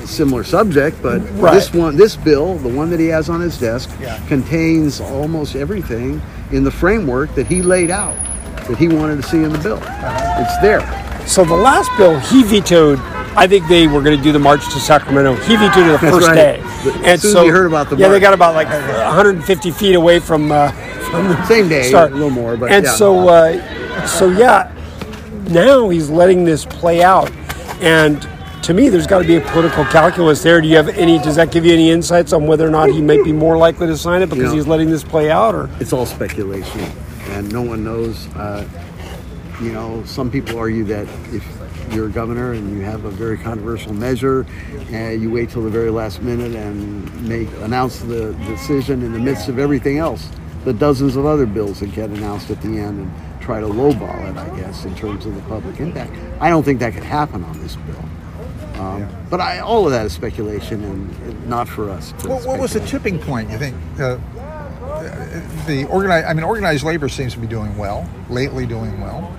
Similar 0.04 0.44
subject, 0.44 1.00
but 1.02 1.20
Right. 1.38 1.54
this 1.54 1.72
one, 1.72 1.96
this 1.96 2.16
bill, 2.16 2.56
the 2.56 2.68
one 2.68 2.90
that 2.90 3.00
he 3.00 3.06
has 3.06 3.30
on 3.30 3.40
his 3.40 3.56
desk, 3.58 3.88
Yeah. 4.00 4.18
contains 4.28 5.00
almost 5.00 5.56
everything 5.56 6.20
in 6.52 6.64
the 6.64 6.70
framework 6.70 7.34
that 7.36 7.46
he 7.46 7.62
laid 7.62 7.90
out 7.90 8.14
that 8.70 8.78
he 8.78 8.88
wanted 8.88 9.16
to 9.16 9.22
see 9.22 9.42
in 9.42 9.52
the 9.52 9.58
bill. 9.58 9.78
It's 9.82 10.58
there. 10.62 10.80
So 11.26 11.44
the 11.44 11.54
last 11.54 11.90
bill 11.96 12.18
he 12.18 12.42
vetoed. 12.42 12.98
I 13.36 13.46
think 13.46 13.68
they 13.68 13.86
were 13.86 14.02
going 14.02 14.16
to 14.16 14.22
do 14.22 14.32
the 14.32 14.40
march 14.40 14.64
to 14.72 14.80
Sacramento. 14.80 15.34
He 15.36 15.54
vetoed 15.54 15.86
it 15.86 15.92
the 15.92 15.98
That's 15.98 16.16
first 16.16 16.26
right. 16.28 16.34
day, 16.34 16.56
The- 16.82 17.08
as 17.08 17.22
soon 17.22 17.36
as 17.36 17.44
you 17.44 17.52
heard 17.52 17.66
about 17.66 17.88
the 17.88 17.94
yeah, 17.96 18.08
they 18.08 18.18
got 18.18 18.34
about 18.34 18.56
like 18.56 18.66
150 18.68 19.70
feet 19.70 19.94
away 19.94 20.18
from 20.18 20.50
uh, 20.50 20.72
from 21.10 21.28
the 21.28 21.44
Same 21.46 21.68
day, 21.68 21.84
start. 21.88 22.10
a 22.10 22.14
little 22.14 22.30
more, 22.30 22.56
but 22.56 22.72
and 22.72 22.84
yeah. 22.84 22.90
so 22.92 23.28
uh, 23.28 24.06
so 24.06 24.28
yeah, 24.30 24.72
now 25.48 25.88
he's 25.88 26.10
letting 26.10 26.44
this 26.44 26.64
play 26.64 27.04
out, 27.04 27.30
and 27.80 28.26
to 28.62 28.74
me, 28.74 28.88
there's 28.88 29.06
got 29.06 29.20
to 29.20 29.26
be 29.26 29.36
a 29.36 29.40
political 29.40 29.84
calculus 29.84 30.42
there. 30.42 30.60
Do 30.60 30.66
you 30.68 30.76
have 30.76 30.88
any? 30.90 31.18
Does 31.18 31.36
that 31.36 31.52
give 31.52 31.64
you 31.64 31.72
any 31.72 31.90
insights 31.90 32.32
on 32.32 32.46
whether 32.48 32.66
or 32.66 32.70
not 32.70 32.90
he 32.90 33.00
might 33.00 33.22
be 33.24 33.32
more 33.32 33.56
likely 33.56 33.86
to 33.86 33.96
sign 33.96 34.22
it 34.22 34.28
because 34.28 34.46
know- 34.46 34.54
he's 34.54 34.66
letting 34.66 34.90
this 34.90 35.04
play 35.04 35.30
out, 35.30 35.54
or 35.54 35.70
it's 35.78 35.92
all 35.92 36.04
speculation 36.04 36.80
and 37.40 37.52
no 37.52 37.62
one 37.62 37.82
knows 37.82 38.28
uh, 38.36 38.68
you 39.62 39.72
know 39.72 40.02
some 40.04 40.30
people 40.30 40.58
argue 40.58 40.84
that 40.84 41.08
if 41.32 41.44
you're 41.90 42.06
a 42.06 42.10
governor 42.10 42.52
and 42.52 42.76
you 42.76 42.82
have 42.82 43.04
a 43.04 43.10
very 43.10 43.36
controversial 43.36 43.92
measure 43.92 44.46
and 44.90 45.20
you 45.20 45.30
wait 45.30 45.50
till 45.50 45.62
the 45.62 45.70
very 45.70 45.90
last 45.90 46.22
minute 46.22 46.54
and 46.54 47.28
make 47.28 47.48
announce 47.62 47.98
the 48.00 48.32
decision 48.46 49.02
in 49.02 49.12
the 49.12 49.18
midst 49.18 49.48
of 49.48 49.58
everything 49.58 49.98
else. 49.98 50.30
The 50.64 50.72
dozens 50.72 51.16
of 51.16 51.24
other 51.26 51.46
bills 51.46 51.80
that 51.80 51.92
get 51.92 52.10
announced 52.10 52.50
at 52.50 52.60
the 52.60 52.78
end 52.78 53.00
and 53.00 53.42
try 53.42 53.60
to 53.60 53.66
lowball 53.66 54.30
it 54.30 54.36
i 54.36 54.56
guess 54.56 54.84
in 54.84 54.94
terms 54.94 55.24
of 55.26 55.34
the 55.34 55.40
public 55.42 55.80
impact. 55.80 56.12
I 56.40 56.50
don't 56.50 56.62
think 56.62 56.78
that 56.80 56.92
could 56.92 57.02
happen 57.02 57.42
on 57.42 57.60
this 57.60 57.76
bill. 57.76 58.04
Um, 58.80 59.08
but 59.28 59.40
I, 59.40 59.58
all 59.58 59.86
of 59.86 59.92
that 59.92 60.06
is 60.06 60.12
speculation 60.12 60.84
and 60.84 61.46
not 61.48 61.68
for 61.68 61.90
us 61.90 62.12
to 62.20 62.28
What, 62.28 62.46
what 62.46 62.60
was 62.60 62.72
the 62.72 62.80
tipping 62.80 63.18
point? 63.18 63.50
You 63.50 63.58
think? 63.58 63.76
Uh, 63.98 64.18
the 65.66 65.86
organized? 65.90 66.26
I 66.26 66.32
mean, 66.34 66.44
organized 66.44 66.84
labor 66.84 67.08
seems 67.08 67.32
to 67.34 67.38
be 67.40 67.46
doing 67.46 67.76
well 67.76 68.08
lately, 68.28 68.66
doing 68.66 69.00
well. 69.00 69.34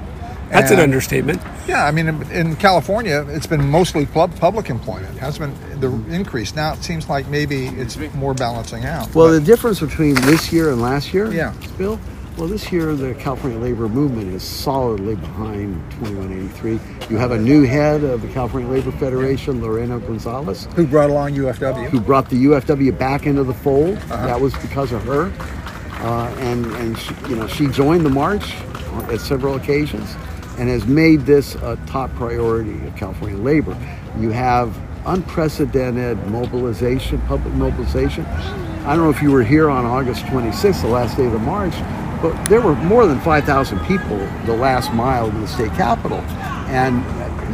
That's 0.50 0.70
an 0.72 0.80
understatement. 0.80 1.42
Yeah, 1.66 1.86
I 1.86 1.92
mean, 1.92 2.10
in, 2.10 2.30
in 2.32 2.56
California, 2.58 3.26
it's 3.30 3.48
been 3.48 3.70
mostly 3.70 4.06
pub, 4.06 4.36
public 4.38 4.70
employment. 4.70 5.18
Has 5.18 5.38
been 5.40 5.54
the 5.80 5.90
increase. 6.14 6.54
Now 6.56 6.74
it 6.74 6.84
seems 6.84 7.08
like 7.08 7.28
maybe 7.30 7.68
it's 7.68 7.98
more 8.16 8.34
balancing 8.34 8.84
out. 8.84 9.16
Well, 9.16 9.28
But- 9.28 9.32
the 9.34 9.40
difference 9.40 9.80
between 9.80 10.16
this 10.16 10.52
year 10.52 10.72
and 10.72 10.82
last 10.82 11.14
year, 11.14 11.32
Yeah. 11.32 11.54
Bill. 11.78 11.98
Well, 12.38 12.48
this 12.48 12.72
year 12.72 12.96
the 12.96 13.14
California 13.16 13.60
labor 13.60 13.88
movement 13.90 14.34
is 14.34 14.42
solidly 14.42 15.16
behind 15.16 15.76
2183. 15.92 16.80
You 17.10 17.18
have 17.18 17.32
a 17.32 17.38
new 17.38 17.64
head 17.64 18.04
of 18.04 18.22
the 18.22 18.30
California 18.30 18.70
Labor 18.70 18.92
Federation, 18.94 19.62
Lorena 19.62 20.00
Gonzalez, 20.00 20.68
who 20.76 20.88
brought 20.88 21.10
along 21.10 21.34
UFW? 21.34 21.90
who 21.90 22.00
brought 22.00 22.30
the 22.30 22.46
UFW 22.46 22.98
back 22.98 23.28
into 23.28 23.44
the 23.44 23.54
fold. 23.54 23.98
Uh-huh. 23.98 24.26
That 24.26 24.40
was 24.40 24.54
because 24.60 24.92
of 24.92 25.04
her, 25.04 25.32
uh, 26.04 26.34
and 26.40 26.66
and 26.78 26.98
she, 26.98 27.14
you 27.30 27.36
know 27.36 27.48
she 27.48 27.68
joined 27.68 28.06
the 28.06 28.10
march 28.10 28.56
at 29.10 29.20
several 29.20 29.56
occasions, 29.56 30.16
and 30.58 30.70
has 30.70 30.88
made 30.88 31.22
this 31.26 31.56
a 31.56 31.78
top 31.86 32.14
priority 32.16 32.88
of 32.88 32.96
California 32.96 33.38
labor. 33.38 33.78
You 34.18 34.32
have 34.32 34.76
unprecedented 35.06 36.18
mobilization, 36.28 37.22
public 37.28 37.54
mobilization. 37.54 38.26
I 38.26 38.96
don't 38.96 39.04
know 39.04 39.12
if 39.12 39.22
you 39.22 39.32
were 39.32 39.44
here 39.44 39.70
on 39.70 39.86
August 39.86 40.26
26th, 40.26 40.82
the 40.82 40.88
last 40.88 41.18
day 41.18 41.28
of 41.28 41.34
the 41.34 41.40
march, 41.40 41.74
but 42.22 42.46
there 42.46 42.62
were 42.62 42.76
more 42.76 43.06
than 43.06 43.20
5,000 43.22 43.80
people 43.86 44.18
the 44.46 44.56
last 44.56 44.94
mile 44.94 45.32
to 45.32 45.38
the 45.38 45.48
state 45.48 45.72
capitol, 45.74 46.20
and 46.70 47.04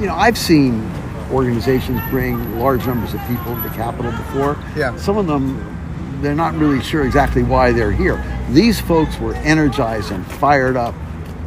you 0.02 0.08
know 0.08 0.16
I've 0.16 0.38
seen 0.38 0.90
organizations 1.32 2.00
bring 2.10 2.60
large 2.60 2.86
numbers 2.86 3.14
of 3.14 3.22
people 3.28 3.56
to 3.56 3.62
the 3.62 3.70
Capitol 3.70 4.12
before. 4.12 4.58
Yeah. 4.76 4.96
Some 4.98 5.18
of 5.18 5.28
them, 5.28 6.22
they're 6.22 6.36
not 6.36 6.56
really 6.56 6.82
sure 6.82 7.06
exactly 7.06 7.44
why 7.44 7.72
they're 7.72 7.92
here. 7.92 8.24
These 8.52 8.80
folks 8.80 9.20
were 9.20 9.34
energized 9.36 10.12
and 10.12 10.26
fired 10.26 10.78
up 10.78 10.96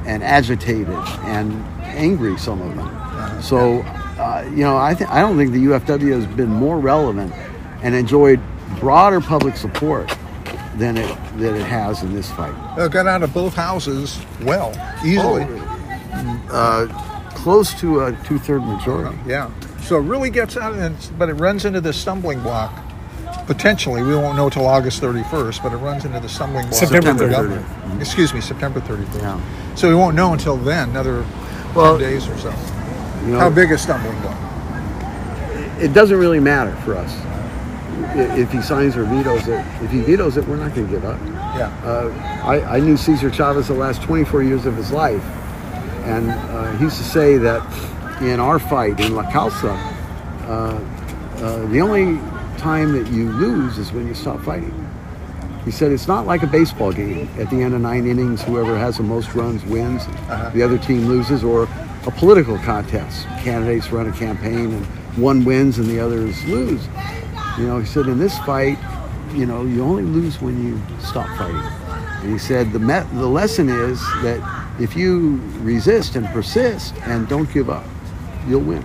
and 0.07 0.23
agitated 0.23 0.89
and 0.89 1.53
angry, 1.83 2.39
some 2.39 2.61
of 2.61 2.77
them. 2.77 3.43
So, 3.43 3.81
uh, 4.19 4.47
you 4.50 4.65
know, 4.65 4.77
I, 4.77 4.95
th- 4.95 5.09
I 5.09 5.21
don't 5.21 5.37
think 5.37 5.53
the 5.53 5.65
UFW 5.67 6.12
has 6.12 6.27
been 6.27 6.50
more 6.50 6.79
relevant 6.79 7.33
and 7.83 7.95
enjoyed 7.95 8.41
broader 8.79 9.21
public 9.21 9.57
support 9.57 10.15
than 10.77 10.97
it, 10.97 11.07
than 11.37 11.57
it 11.57 11.67
has 11.67 12.03
in 12.03 12.15
this 12.15 12.31
fight. 12.33 12.55
Uh, 12.79 12.89
got 12.89 13.07
out 13.07 13.23
of 13.23 13.33
both 13.35 13.55
houses 13.55 14.21
well, 14.43 14.73
easily. 15.05 15.47
Uh, 16.50 16.87
close 17.35 17.75
to 17.81 18.00
a 18.05 18.12
two-third 18.25 18.62
majority. 18.62 19.17
Yeah. 19.27 19.50
So 19.83 19.97
it 19.97 20.03
really 20.03 20.31
gets 20.31 20.57
out, 20.57 20.75
and 20.75 20.97
but 21.19 21.29
it 21.29 21.35
runs 21.35 21.65
into 21.65 21.81
this 21.81 21.97
stumbling 21.97 22.41
block. 22.41 22.73
Potentially, 23.47 24.03
we 24.03 24.15
won't 24.15 24.37
know 24.37 24.49
till 24.49 24.67
August 24.67 25.03
31st, 25.03 25.62
but 25.62 25.73
it 25.73 25.77
runs 25.79 26.05
into 26.05 26.21
the 26.21 26.29
stumbling 26.29 26.67
block. 26.69 26.75
September 26.75 27.11
of 27.11 27.19
the 27.19 27.25
30th. 27.27 28.00
Excuse 28.00 28.33
me, 28.33 28.41
September 28.41 28.81
31st. 28.81 29.21
Yeah. 29.21 29.75
So 29.75 29.89
we 29.89 29.95
won't 29.95 30.15
know 30.15 30.33
until 30.33 30.57
then, 30.57 30.91
another 30.91 31.25
Well, 31.75 31.99
10 31.99 32.09
days 32.09 32.29
or 32.29 32.37
so. 32.39 32.50
You 33.25 33.33
know, 33.33 33.39
How 33.41 33.50
big 33.50 33.73
a 33.73 33.79
stumbling 33.79 34.21
block? 34.21 34.37
it 35.81 35.95
doesn't 35.95 36.17
really 36.19 36.41
matter 36.41 36.75
for 36.85 36.95
us 36.95 37.11
I- 37.11 37.30
if 38.16 38.50
he 38.52 38.62
signs 38.62 38.97
or 38.97 39.04
vetoes 39.04 39.47
it. 39.49 39.64
If 39.83 39.90
he 39.90 40.00
vetoes 40.00 40.37
it, 40.37 40.47
we're 40.47 40.57
not 40.57 40.75
going 40.75 40.87
to 40.87 40.92
give 40.92 41.04
up. 41.04 41.19
Yeah. 41.57 41.73
Uh, 41.85 42.42
I, 42.45 42.76
I 42.76 42.80
knew 42.80 42.97
Cesar 42.97 43.30
Chavez 43.30 43.69
the 43.69 43.75
last 43.75 44.02
24 44.02 44.42
years 44.42 44.66
of 44.66 44.76
his 44.76 44.90
life, 44.90 45.23
and 46.04 46.30
uh, 46.30 46.73
he 46.76 46.85
used 46.85 46.99
to 46.99 47.04
say 47.04 47.38
that 47.38 47.62
in 48.23 48.40
our 48.40 48.59
fight 48.59 49.00
in 49.00 49.14
La 49.14 49.30
Causa, 49.30 49.73
uh, 49.73 50.80
uh, 51.37 51.66
the 51.66 51.80
only 51.80 52.19
time 52.59 52.92
that 52.92 53.11
you 53.12 53.30
lose 53.30 53.78
is 53.78 53.92
when 53.92 54.07
you 54.07 54.14
stop 54.14 54.40
fighting. 54.42 54.75
He 55.64 55.71
said 55.71 55.92
it's 55.92 56.09
not 56.09 56.26
like 56.26 56.42
a 56.42 56.47
baseball 56.47 56.92
game. 56.92 57.28
At 57.38 57.50
the 57.50 57.62
end 57.62 57.75
of 57.75 57.80
nine 57.80 58.07
innings, 58.07 58.42
whoever 58.42 58.76
has 58.78 58.97
the 58.97 59.02
most 59.02 59.35
runs 59.35 59.64
wins, 59.64 60.07
the 60.54 60.62
other 60.62 60.78
team 60.78 61.07
loses, 61.07 61.45
or 61.45 61.69
a 62.07 62.11
political 62.11 62.59
contest. 62.59 63.26
Candidates 63.40 63.92
run 63.92 64.09
a 64.09 64.12
campaign 64.12 64.73
and 64.73 64.87
one 65.16 65.45
wins 65.45 65.78
and 65.78 65.87
the 65.88 66.00
others 66.00 66.42
lose. 66.47 66.88
You 67.61 67.67
know, 67.67 67.79
he 67.79 67.85
said 67.85 68.07
in 68.07 68.19
this 68.19 68.38
fight, 68.38 68.79
you 69.35 69.45
know, 69.45 69.64
you 69.67 69.85
only 69.85 70.02
lose 70.02 70.40
when 70.40 70.64
you 70.64 70.81
stop 70.99 71.26
fighting. 71.37 71.61
And 72.23 72.33
he 72.33 72.38
said 72.38 72.73
the 72.73 72.79
me- 72.79 73.07
the 73.12 73.26
lesson 73.26 73.69
is 73.69 74.00
that 74.23 74.40
if 74.81 74.97
you 74.97 75.43
resist 75.61 76.17
and 76.17 76.26
persist 76.29 76.95
and 77.02 77.29
don't 77.29 77.52
give 77.52 77.69
up, 77.69 77.85
you'll 78.49 78.62
win. 78.62 78.83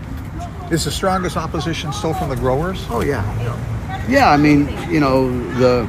Is 0.72 0.84
the 0.84 0.92
strongest 0.92 1.38
opposition 1.38 1.94
still 1.94 2.14
from 2.14 2.28
the 2.28 2.36
growers? 2.36 2.86
Oh 2.90 3.00
yeah, 3.00 3.24
yeah. 4.10 4.30
I 4.30 4.36
mean, 4.36 4.68
you 4.92 5.00
know, 5.00 5.30
the 5.58 5.84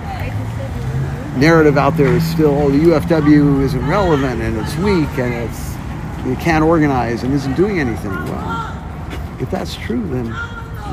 narrative 1.36 1.76
out 1.76 1.96
there 1.96 2.12
is 2.12 2.24
still, 2.24 2.56
oh, 2.56 2.70
the 2.70 2.78
UFW 2.78 3.62
isn't 3.62 3.86
relevant 3.88 4.40
and 4.40 4.56
it's 4.58 4.76
weak 4.76 5.08
and 5.18 5.34
it's 5.34 5.74
it 6.24 6.38
can't 6.38 6.64
organize 6.64 7.24
and 7.24 7.34
isn't 7.34 7.56
doing 7.56 7.80
anything. 7.80 8.12
Well, 8.12 9.36
if 9.40 9.50
that's 9.50 9.74
true, 9.74 10.06
then 10.08 10.26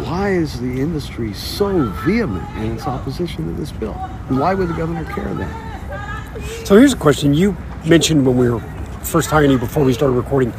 why 0.01 0.31
is 0.31 0.59
the 0.59 0.81
industry 0.81 1.33
so 1.33 1.85
vehement 2.05 2.47
in 2.57 2.73
its 2.75 2.88
opposition 2.88 3.45
to 3.45 3.51
this 3.59 3.71
bill? 3.71 3.95
And 4.29 4.39
why 4.39 4.53
would 4.53 4.67
the 4.69 4.73
governor 4.73 5.05
care 5.05 5.33
then? 5.33 6.65
So 6.65 6.77
here's 6.77 6.93
a 6.93 6.97
question. 6.97 7.33
You 7.33 7.55
mentioned 7.85 8.25
when 8.25 8.38
we 8.38 8.50
were 8.50 8.59
first 9.03 9.29
talking 9.29 9.47
to 9.50 9.53
you 9.53 9.59
before 9.59 9.83
we 9.83 9.93
started 9.93 10.13
recording, 10.15 10.53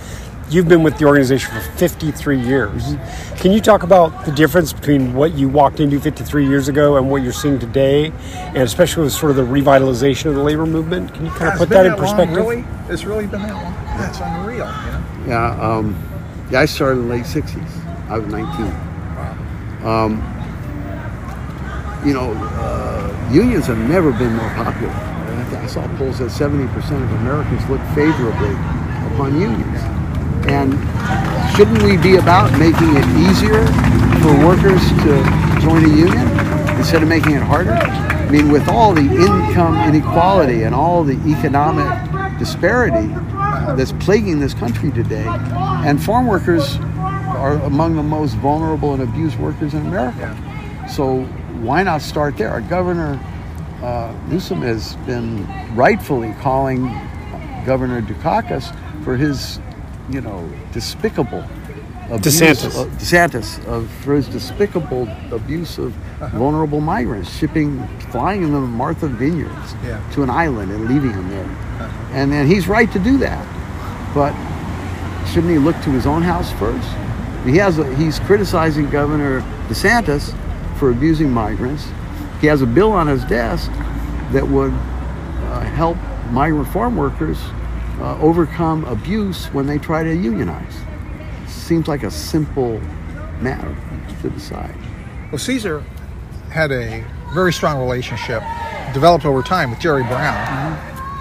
you've 0.50 0.68
been 0.68 0.82
with 0.82 0.98
the 0.98 1.04
organization 1.06 1.50
for 1.52 1.60
53 1.78 2.40
years. 2.40 2.94
Can 3.36 3.50
you 3.52 3.60
talk 3.60 3.82
about 3.82 4.24
the 4.24 4.32
difference 4.32 4.72
between 4.72 5.14
what 5.14 5.32
you 5.34 5.48
walked 5.48 5.80
into 5.80 5.98
53 6.00 6.46
years 6.46 6.68
ago 6.68 6.96
and 6.96 7.10
what 7.10 7.22
you're 7.22 7.32
seeing 7.32 7.58
today, 7.58 8.12
and 8.32 8.58
especially 8.58 9.04
with 9.04 9.12
sort 9.12 9.30
of 9.30 9.36
the 9.36 9.42
revitalization 9.42 10.26
of 10.26 10.34
the 10.34 10.42
labor 10.42 10.66
movement? 10.66 11.12
Can 11.12 11.24
you 11.26 11.30
kind 11.32 11.44
of 11.44 11.52
Has 11.52 11.58
put 11.58 11.64
it 11.64 11.70
been 11.70 11.78
that 11.78 11.86
in 11.86 11.92
long, 11.92 12.00
perspective? 12.00 12.36
really? 12.36 12.64
It's 12.88 13.04
really 13.04 13.26
been 13.26 13.42
that 13.42 13.54
long? 13.54 13.74
That's 13.98 14.20
unreal. 14.20 14.58
You 14.58 14.62
know? 14.62 15.04
Yeah, 15.26 15.60
um, 15.76 15.96
yeah. 16.50 16.60
I 16.60 16.66
started 16.66 17.00
in 17.00 17.08
the 17.08 17.14
late 17.14 17.24
'60s. 17.24 18.08
I 18.08 18.18
was 18.18 18.30
19. 18.32 18.93
Um, 19.84 20.16
you 22.04 22.14
know, 22.14 22.32
uh, 22.34 23.30
unions 23.30 23.66
have 23.66 23.78
never 23.78 24.12
been 24.12 24.34
more 24.34 24.48
popular. 24.50 24.92
I 24.92 25.66
saw 25.66 25.86
polls 25.96 26.18
that 26.18 26.30
70% 26.30 26.68
of 27.02 27.12
Americans 27.20 27.66
look 27.70 27.80
favorably 27.94 28.52
upon 29.12 29.40
unions. 29.40 29.80
And 30.46 30.74
shouldn't 31.56 31.82
we 31.82 31.96
be 31.96 32.16
about 32.16 32.52
making 32.58 32.96
it 32.96 33.06
easier 33.16 33.64
for 34.20 34.46
workers 34.46 34.80
to 35.04 35.60
join 35.62 35.84
a 35.84 35.88
union 35.88 36.28
instead 36.76 37.02
of 37.02 37.08
making 37.08 37.32
it 37.32 37.42
harder? 37.42 37.72
I 37.72 38.28
mean, 38.30 38.50
with 38.50 38.68
all 38.68 38.92
the 38.92 39.02
income 39.02 39.76
inequality 39.88 40.64
and 40.64 40.74
all 40.74 41.02
the 41.02 41.16
economic 41.30 42.38
disparity 42.38 43.08
that's 43.76 43.92
plaguing 43.92 44.40
this 44.40 44.52
country 44.52 44.90
today, 44.92 45.26
and 45.26 46.02
farm 46.02 46.26
workers 46.26 46.76
are 47.44 47.56
among 47.64 47.94
the 47.94 48.02
most 48.02 48.34
vulnerable 48.36 48.94
and 48.94 49.02
abused 49.02 49.38
workers 49.38 49.74
in 49.74 49.84
America. 49.86 50.34
So 50.90 51.24
why 51.60 51.82
not 51.82 52.00
start 52.00 52.38
there? 52.38 52.48
Our 52.48 52.62
governor 52.62 53.20
uh, 53.82 54.14
Newsom 54.28 54.62
has 54.62 54.96
been 55.06 55.46
rightfully 55.76 56.34
calling 56.40 56.86
Governor 57.66 58.00
Dukakis 58.00 58.74
for 59.04 59.14
his, 59.16 59.58
you 60.08 60.22
know, 60.22 60.50
despicable 60.72 61.44
abuse 62.10 62.40
DeSantis. 62.40 62.80
of- 62.82 62.88
DeSantis 62.92 63.66
of 63.66 63.90
for 64.02 64.14
his 64.14 64.26
despicable 64.28 65.06
abuse 65.30 65.76
of 65.78 65.92
vulnerable 66.32 66.80
migrants, 66.80 67.30
shipping, 67.36 67.86
flying 68.10 68.40
them 68.42 68.52
to 68.52 68.60
Martha 68.60 69.06
Vineyards 69.06 69.74
Yeah. 69.84 70.00
to 70.12 70.22
an 70.22 70.30
island 70.30 70.72
and 70.72 70.86
leaving 70.88 71.12
them 71.12 71.28
there. 71.28 71.50
And 72.12 72.32
then 72.32 72.46
he's 72.46 72.68
right 72.68 72.90
to 72.92 72.98
do 72.98 73.18
that, 73.18 73.44
but 74.14 74.32
shouldn't 75.28 75.52
he 75.52 75.58
look 75.58 75.76
to 75.82 75.90
his 75.90 76.06
own 76.06 76.22
house 76.22 76.50
first? 76.52 76.88
He 77.44 77.56
has 77.58 77.78
a, 77.78 77.94
he's 77.96 78.18
criticizing 78.20 78.88
Governor 78.88 79.40
DeSantis 79.68 80.34
for 80.78 80.90
abusing 80.90 81.30
migrants. 81.30 81.86
He 82.40 82.46
has 82.46 82.62
a 82.62 82.66
bill 82.66 82.92
on 82.92 83.06
his 83.06 83.24
desk 83.24 83.70
that 84.32 84.46
would 84.46 84.72
uh, 84.72 85.60
help 85.60 85.96
migrant 86.30 86.68
farm 86.68 86.96
workers 86.96 87.38
uh, 88.00 88.18
overcome 88.20 88.84
abuse 88.84 89.46
when 89.46 89.66
they 89.66 89.78
try 89.78 90.02
to 90.02 90.14
unionize. 90.14 90.74
Seems 91.46 91.86
like 91.86 92.02
a 92.02 92.10
simple 92.10 92.80
matter 93.40 93.76
to 94.22 94.30
decide. 94.30 94.74
Well, 95.30 95.38
Cesar 95.38 95.84
had 96.50 96.72
a 96.72 97.04
very 97.34 97.52
strong 97.52 97.80
relationship 97.80 98.42
developed 98.92 99.24
over 99.24 99.42
time 99.42 99.70
with 99.70 99.80
Jerry 99.80 100.02
Brown 100.04 100.78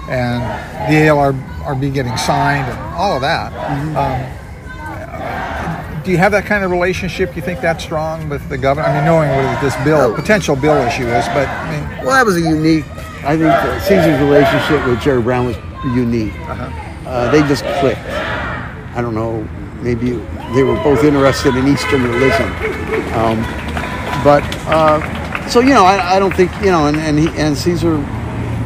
and 0.08 0.42
the 0.92 1.06
ALRB 1.08 1.92
getting 1.92 2.16
signed 2.16 2.70
and 2.70 2.78
all 2.94 3.16
of 3.16 3.22
that. 3.22 3.52
Um, 3.96 4.43
do 6.04 6.10
you 6.10 6.18
have 6.18 6.32
that 6.32 6.44
kind 6.44 6.64
of 6.64 6.70
relationship? 6.70 7.34
You 7.34 7.42
think 7.42 7.60
that's 7.60 7.82
strong 7.82 8.28
with 8.28 8.46
the 8.48 8.58
governor? 8.58 8.86
I 8.86 8.96
mean, 8.96 9.04
knowing 9.06 9.30
what 9.30 9.60
this 9.60 9.74
bill, 9.84 10.14
potential 10.14 10.54
bill 10.54 10.76
issue 10.86 11.06
is, 11.06 11.26
but 11.28 11.48
I 11.48 11.70
mean, 11.70 12.04
Well, 12.04 12.12
that 12.12 12.26
was 12.26 12.36
a 12.36 12.40
unique. 12.40 12.84
I 13.24 13.38
think 13.38 13.52
Cesar's 13.82 14.20
relationship 14.20 14.86
with 14.86 15.00
Jerry 15.00 15.22
Brown 15.22 15.46
was 15.46 15.56
unique. 15.96 16.34
Uh, 17.06 17.30
they 17.30 17.40
just 17.48 17.64
clicked. 17.80 18.00
I 18.00 19.00
don't 19.00 19.14
know. 19.14 19.48
Maybe 19.80 20.12
they 20.54 20.62
were 20.62 20.76
both 20.82 21.04
interested 21.04 21.56
in 21.56 21.66
Eastern 21.66 22.02
religion. 22.02 22.48
Um, 23.14 23.40
but 24.22 24.42
uh, 24.68 25.48
so 25.48 25.60
you 25.60 25.70
know, 25.70 25.84
I, 25.84 26.16
I 26.16 26.18
don't 26.18 26.34
think 26.34 26.52
you 26.60 26.70
know. 26.70 26.86
And 26.86 26.98
and, 26.98 27.18
he, 27.18 27.28
and 27.40 27.56
Cesar 27.56 27.96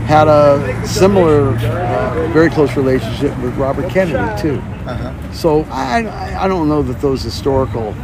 had 0.08 0.26
a 0.26 0.86
similar, 0.86 1.50
uh, 1.50 2.28
very 2.32 2.48
close 2.48 2.74
relationship 2.76 3.36
with 3.40 3.54
Robert 3.58 3.90
Kennedy 3.90 4.40
too. 4.40 4.58
Uh-huh. 4.86 5.32
So 5.32 5.64
I, 5.70 6.08
I- 6.42 6.48
don't 6.48 6.66
know 6.66 6.82
that 6.82 6.98
those 7.02 7.22
historical 7.22 7.94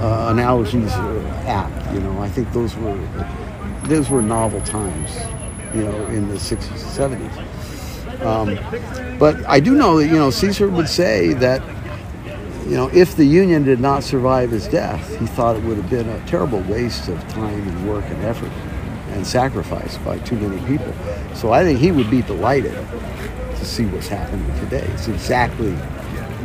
uh, 0.00 0.28
analogies 0.32 0.92
are 0.92 1.18
apt. 1.46 1.94
You 1.94 2.00
know, 2.00 2.20
I 2.20 2.28
think 2.28 2.52
those 2.52 2.76
were 2.76 2.98
those 3.84 4.10
were 4.10 4.22
novel 4.22 4.60
times. 4.62 5.16
You 5.72 5.84
know, 5.84 6.06
in 6.06 6.28
the 6.28 6.34
60s 6.34 6.98
and 6.98 7.20
70s. 7.22 8.26
Um, 8.26 9.18
but 9.20 9.36
I 9.48 9.60
do 9.60 9.76
know 9.76 9.98
that 9.98 10.06
you 10.08 10.14
know 10.16 10.30
Cesar 10.30 10.68
would 10.68 10.88
say 10.88 11.32
that 11.34 11.62
you 12.66 12.74
know 12.74 12.90
if 12.92 13.14
the 13.14 13.24
Union 13.24 13.62
did 13.62 13.78
not 13.78 14.02
survive 14.02 14.50
his 14.50 14.66
death, 14.66 15.16
he 15.20 15.26
thought 15.26 15.54
it 15.54 15.62
would 15.62 15.76
have 15.76 15.88
been 15.88 16.08
a 16.08 16.26
terrible 16.26 16.60
waste 16.62 17.08
of 17.08 17.20
time 17.28 17.68
and 17.68 17.88
work 17.88 18.04
and 18.08 18.24
effort 18.24 18.50
and 19.12 19.26
sacrificed 19.26 20.02
by 20.04 20.18
too 20.20 20.36
many 20.36 20.60
people. 20.66 20.92
So 21.34 21.52
I 21.52 21.62
think 21.64 21.78
he 21.78 21.92
would 21.92 22.10
be 22.10 22.22
delighted 22.22 22.72
to 22.72 23.64
see 23.64 23.84
what's 23.86 24.08
happening 24.08 24.46
today. 24.58 24.86
It's 24.94 25.08
exactly 25.08 25.72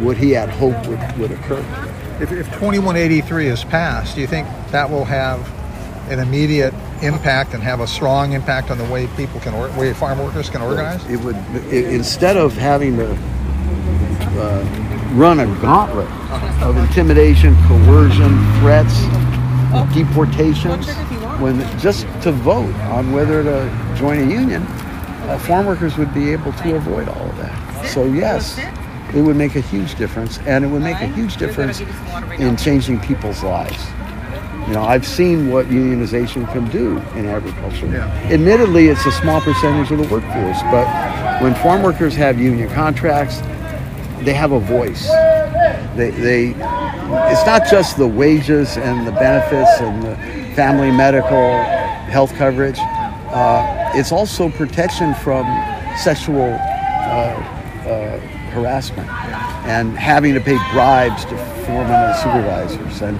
what 0.03 0.17
he 0.17 0.31
had 0.31 0.49
hoped 0.49 0.87
would, 0.87 1.17
would 1.17 1.31
occur. 1.31 1.59
If, 2.19 2.31
if 2.31 2.45
2183 2.47 3.47
is 3.47 3.63
passed, 3.63 4.15
do 4.15 4.21
you 4.21 4.27
think 4.27 4.47
that 4.71 4.89
will 4.89 5.05
have 5.05 5.39
an 6.09 6.19
immediate 6.19 6.73
impact 7.01 7.53
and 7.53 7.63
have 7.63 7.79
a 7.79 7.87
strong 7.87 8.33
impact 8.33 8.71
on 8.71 8.77
the 8.77 8.85
way 8.85 9.07
people 9.15 9.39
can, 9.39 9.53
or, 9.53 9.67
way 9.79 9.93
farm 9.93 10.19
workers 10.19 10.49
can 10.49 10.61
organize? 10.61 11.03
It 11.09 11.19
would 11.21 11.35
i 11.35 11.59
instead 11.71 12.37
of 12.37 12.53
having 12.53 12.97
to 12.97 13.11
uh, 14.37 15.11
run 15.13 15.39
a 15.39 15.45
gauntlet 15.61 16.09
of 16.61 16.77
intimidation, 16.77 17.55
coercion, 17.67 18.37
threats, 18.59 18.95
deportations, 19.93 20.87
when 21.39 21.59
just 21.79 22.01
to 22.21 22.31
vote 22.31 22.73
on 22.91 23.11
whether 23.11 23.43
to 23.43 23.95
join 23.97 24.19
a 24.19 24.31
union, 24.31 24.61
uh, 24.63 25.39
farm 25.39 25.65
workers 25.65 25.97
would 25.97 26.13
be 26.13 26.31
able 26.31 26.53
to 26.53 26.75
avoid 26.75 27.07
all 27.09 27.29
of 27.29 27.37
that. 27.37 27.85
So 27.87 28.05
yes, 28.05 28.57
it 29.13 29.21
would 29.21 29.35
make 29.35 29.55
a 29.55 29.61
huge 29.61 29.95
difference, 29.95 30.39
and 30.39 30.65
it 30.65 30.67
would 30.67 30.81
make 30.81 30.99
a 31.01 31.07
huge 31.07 31.37
difference 31.37 31.81
in 32.39 32.57
changing 32.57 32.99
people's 32.99 33.43
lives. 33.43 33.85
You 34.67 34.73
know, 34.73 34.83
I've 34.83 35.05
seen 35.05 35.51
what 35.51 35.67
unionization 35.67 36.51
can 36.51 36.67
do 36.69 36.97
in 37.17 37.27
agriculture. 37.27 37.85
Yeah. 37.85 38.07
Admittedly, 38.31 38.87
it's 38.87 39.05
a 39.05 39.11
small 39.11 39.39
percentage 39.39 39.91
of 39.91 39.99
the 39.99 40.07
workforce, 40.07 40.61
but 40.71 41.41
when 41.41 41.53
farm 41.55 41.83
workers 41.83 42.15
have 42.15 42.39
union 42.39 42.69
contracts, 42.69 43.41
they 44.21 44.33
have 44.33 44.53
a 44.53 44.59
voice. 44.59 45.07
They, 45.95 46.09
they, 46.09 46.49
it's 46.49 47.45
not 47.45 47.67
just 47.69 47.97
the 47.97 48.07
wages 48.07 48.77
and 48.77 49.05
the 49.05 49.11
benefits 49.11 49.79
and 49.79 50.01
the 50.01 50.44
family 50.55 50.89
medical 50.89 51.51
health 52.09 52.33
coverage. 52.35 52.77
Uh, 52.79 53.91
it's 53.93 54.13
also 54.13 54.49
protection 54.49 55.13
from 55.15 55.45
sexual 55.97 56.43
uh, 56.43 57.35
uh, 57.85 58.19
harassment 58.51 59.09
and 59.67 59.97
having 59.97 60.33
to 60.33 60.39
pay 60.39 60.57
bribes 60.71 61.25
to 61.25 61.37
foremen 61.65 61.91
and 61.91 62.15
supervisors 62.15 63.01
and 63.01 63.19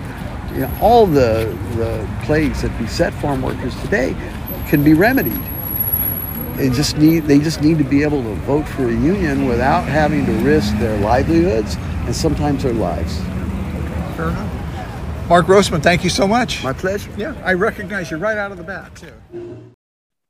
you 0.53 0.61
know, 0.61 0.77
all 0.81 1.05
the, 1.05 1.53
the 1.75 2.07
plagues 2.23 2.61
that 2.61 2.75
beset 2.77 3.13
farm 3.15 3.41
workers 3.41 3.75
today 3.81 4.15
can 4.69 4.81
be 4.83 4.93
remedied. 4.93 5.41
They 6.55 6.69
just 6.69 6.95
need 6.97 7.23
they 7.23 7.39
just 7.39 7.61
need 7.61 7.77
to 7.79 7.83
be 7.83 8.03
able 8.03 8.23
to 8.23 8.33
vote 8.45 8.65
for 8.65 8.87
a 8.87 8.93
union 8.93 9.45
without 9.45 9.81
having 9.83 10.25
to 10.25 10.31
risk 10.35 10.73
their 10.77 10.97
livelihoods 11.01 11.75
and 12.05 12.15
sometimes 12.15 12.63
their 12.63 12.71
lives. 12.71 13.17
Fair 14.15 14.29
enough. 14.29 14.64
Marc 15.27 15.47
Grossman, 15.47 15.81
thank 15.81 16.03
you 16.03 16.09
so 16.11 16.27
much. 16.27 16.63
My 16.63 16.73
pleasure. 16.73 17.09
Yeah, 17.17 17.35
I 17.43 17.53
recognize 17.53 18.11
you 18.11 18.17
right 18.17 18.37
out 18.37 18.51
of 18.51 18.57
the 18.57 18.63
bat, 18.63 18.95
too. 18.95 19.73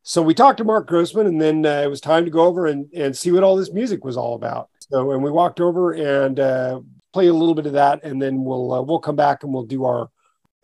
So 0.03 0.21
we 0.21 0.33
talked 0.33 0.57
to 0.59 0.63
Marc 0.63 0.87
Grossman, 0.87 1.27
and 1.27 1.41
then 1.41 1.65
uh, 1.65 1.81
it 1.81 1.89
was 1.89 1.99
time 1.99 2.23
to 2.23 2.31
go 2.31 2.45
over 2.45 2.65
and, 2.65 2.87
and 2.93 3.17
see 3.17 3.31
what 3.31 3.43
all 3.43 3.57
this 3.57 3.73
music 3.73 4.05
was 4.05 4.15
all 4.15 4.35
about. 4.35 4.69
So, 4.79 5.11
and 5.11 5.21
we 5.21 5.31
walked 5.31 5.59
over 5.59 5.91
and 5.91 6.39
uh, 6.39 6.79
play 7.11 7.27
a 7.27 7.33
little 7.33 7.55
bit 7.55 7.65
of 7.65 7.73
that, 7.73 8.03
and 8.03 8.21
then 8.21 8.45
we'll 8.45 8.71
uh, 8.71 8.81
we'll 8.83 8.99
come 8.99 9.15
back 9.15 9.43
and 9.43 9.51
we'll 9.51 9.63
do 9.63 9.83
our 9.83 10.09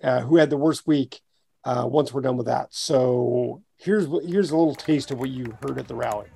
uh, 0.04 0.22
who 0.22 0.38
had 0.38 0.50
the 0.50 0.58
worst 0.58 0.86
week 0.88 1.22
uh, 1.64 1.86
once 1.90 2.14
we're 2.14 2.22
done 2.22 2.38
with 2.38 2.46
that. 2.46 2.68
So 2.72 3.64
here's 3.78 4.08
what 4.08 4.24
here's 4.26 4.52
a 4.52 4.58
little 4.58 4.76
taste 4.76 5.12
of 5.12 5.20
what 5.20 5.30
you 5.30 5.58
heard 5.64 5.80
at 5.80 5.88
the 5.88 5.96
rally. 5.96 6.28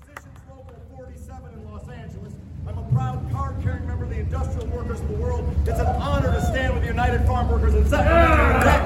Local 0.50 0.76
47 0.96 1.54
in 1.54 1.72
Los 1.72 1.88
Angeles. 1.88 2.34
I'm 2.68 2.78
a 2.78 2.92
proud 2.92 3.32
card-carrying 3.32 3.86
member 3.86 4.06
of 4.06 4.10
the 4.10 4.20
industrial 4.20 4.68
workers 4.68 5.00
of 5.00 5.08
the 5.08 5.16
world. 5.16 5.46
It's 5.68 5.80
an 5.80 5.86
honor 5.86 6.32
to 6.32 6.42
stand 6.42 6.74
with 6.74 6.84
the 6.84 6.85
United 6.96 7.28
Farm 7.28 7.52
Workers 7.52 7.76
in 7.76 7.86
Sacramento 7.90 8.58
today. 8.58 8.80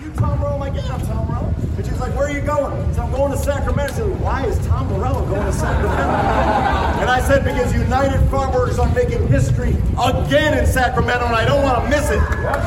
You 0.00 0.12
Tom 0.12 0.38
Morello? 0.38 0.54
I'm 0.54 0.60
like, 0.60 0.74
yeah, 0.74 0.94
I'm 0.94 1.00
Tom 1.04 1.26
Morello. 1.26 1.52
And 1.76 1.84
she's 1.84 1.98
like, 1.98 2.14
where 2.14 2.28
are 2.28 2.30
you 2.30 2.40
going? 2.40 2.94
So 2.94 3.02
I'm 3.02 3.10
going 3.10 3.32
to 3.32 3.36
Sacramento. 3.38 3.94
Said, 3.94 4.20
why 4.20 4.46
is 4.46 4.64
Tom 4.64 4.86
Morello 4.86 5.26
going 5.26 5.44
to 5.44 5.52
Sacramento? 5.52 6.04
And 7.00 7.10
I 7.10 7.20
said, 7.26 7.42
because 7.42 7.74
United 7.74 8.24
Farm 8.30 8.52
Workers 8.54 8.78
are 8.78 8.94
making 8.94 9.26
history 9.26 9.70
again 10.00 10.56
in 10.56 10.64
Sacramento, 10.64 11.26
and 11.26 11.34
I 11.34 11.44
don't 11.44 11.64
want 11.64 11.82
to 11.82 11.90
miss 11.90 12.10
it. 12.10 12.20
My 12.20 12.62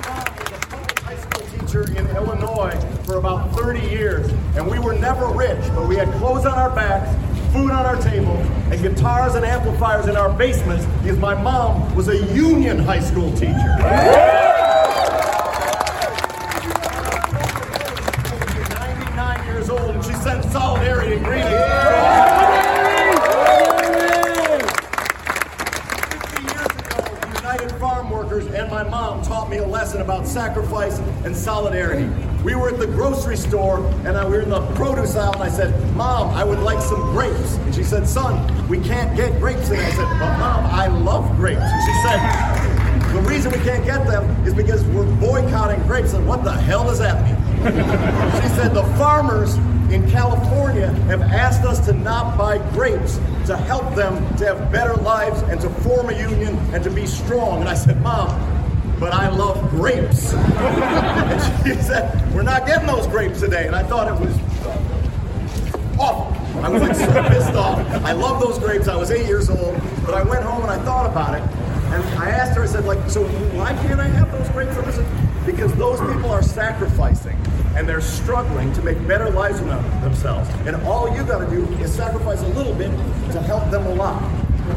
mom 0.00 0.38
was 0.38 0.48
a 0.48 0.58
public 0.70 1.00
high 1.00 1.18
school 1.18 1.46
teacher 1.58 1.82
in 1.98 2.06
Illinois 2.16 2.74
for 3.04 3.18
about 3.18 3.52
30 3.52 3.80
years, 3.80 4.26
and 4.56 4.66
we 4.66 4.78
were 4.80 4.94
never 4.94 5.26
rich, 5.28 5.62
but 5.76 5.86
we 5.86 5.94
had 5.94 6.12
clothes 6.14 6.44
on 6.44 6.58
our 6.58 6.70
backs, 6.74 7.08
food 7.52 7.70
on 7.70 7.86
our 7.86 7.94
table, 8.02 8.34
and 8.76 8.94
guitars 8.94 9.34
and 9.34 9.44
amplifiers 9.44 10.06
in 10.06 10.16
our 10.16 10.32
basements 10.32 10.84
because 11.02 11.18
my 11.18 11.34
mom 11.40 11.94
was 11.94 12.08
a 12.08 12.24
union 12.34 12.78
high 12.78 13.00
school 13.00 13.30
teacher. 13.32 14.35
Buy 52.36 52.58
grapes 52.72 53.16
to 53.46 53.56
help 53.56 53.94
them 53.94 54.16
to 54.36 54.46
have 54.46 54.70
better 54.70 54.94
lives 54.94 55.42
and 55.42 55.60
to 55.60 55.70
form 55.70 56.10
a 56.10 56.18
union 56.18 56.56
and 56.72 56.82
to 56.84 56.90
be 56.90 57.06
strong. 57.06 57.60
And 57.60 57.68
I 57.68 57.74
said, 57.74 58.00
Mom, 58.02 58.28
but 58.98 59.12
I 59.12 59.28
love 59.28 59.70
grapes. 59.70 60.32
and 60.34 61.66
she 61.66 61.74
said, 61.82 62.34
We're 62.34 62.42
not 62.42 62.66
getting 62.66 62.86
those 62.86 63.06
grapes 63.06 63.40
today. 63.40 63.66
And 63.66 63.76
I 63.76 63.82
thought 63.82 64.08
it 64.08 64.20
was 64.20 64.36
awful. 65.98 66.32
I 66.62 66.68
was 66.68 66.82
like 66.82 66.94
so 66.94 67.06
pissed 67.28 67.54
off. 67.54 67.78
I 68.04 68.12
love 68.12 68.40
those 68.40 68.58
grapes. 68.58 68.88
I 68.88 68.96
was 68.96 69.10
eight 69.10 69.26
years 69.26 69.50
old, 69.50 69.80
but 70.04 70.14
I 70.14 70.22
went 70.22 70.44
home 70.44 70.62
and 70.62 70.70
I 70.70 70.78
thought 70.84 71.08
about 71.10 71.34
it. 71.34 71.42
And 71.92 72.02
I 72.18 72.30
asked 72.30 72.56
her, 72.56 72.62
I 72.62 72.66
said, 72.66 72.84
like, 72.84 73.08
so 73.08 73.24
why 73.54 73.72
can't 73.74 74.00
I 74.00 74.08
have 74.08 74.32
those 74.32 74.48
grapes? 74.50 74.74
Because 75.44 75.72
those 75.74 76.00
people 76.00 76.30
are 76.30 76.42
sacrificing 76.42 77.38
and 77.76 77.88
they're 77.88 78.00
struggling 78.00 78.72
to 78.72 78.82
make 78.82 78.96
better 79.06 79.28
lives 79.30 79.58
for 79.58 79.66
them- 79.66 79.84
themselves. 80.00 80.48
And 80.66 80.76
all 80.86 81.14
you 81.14 81.22
got 81.24 81.38
to 81.40 81.46
do 81.50 81.64
is 81.82 81.92
sacrifice 81.92 82.40
a 82.42 82.48
little 82.48 82.74
bit 82.74 82.90
to 83.32 83.40
help 83.42 83.70
them 83.70 83.86
a 83.86 83.94
lot. 83.94 84.22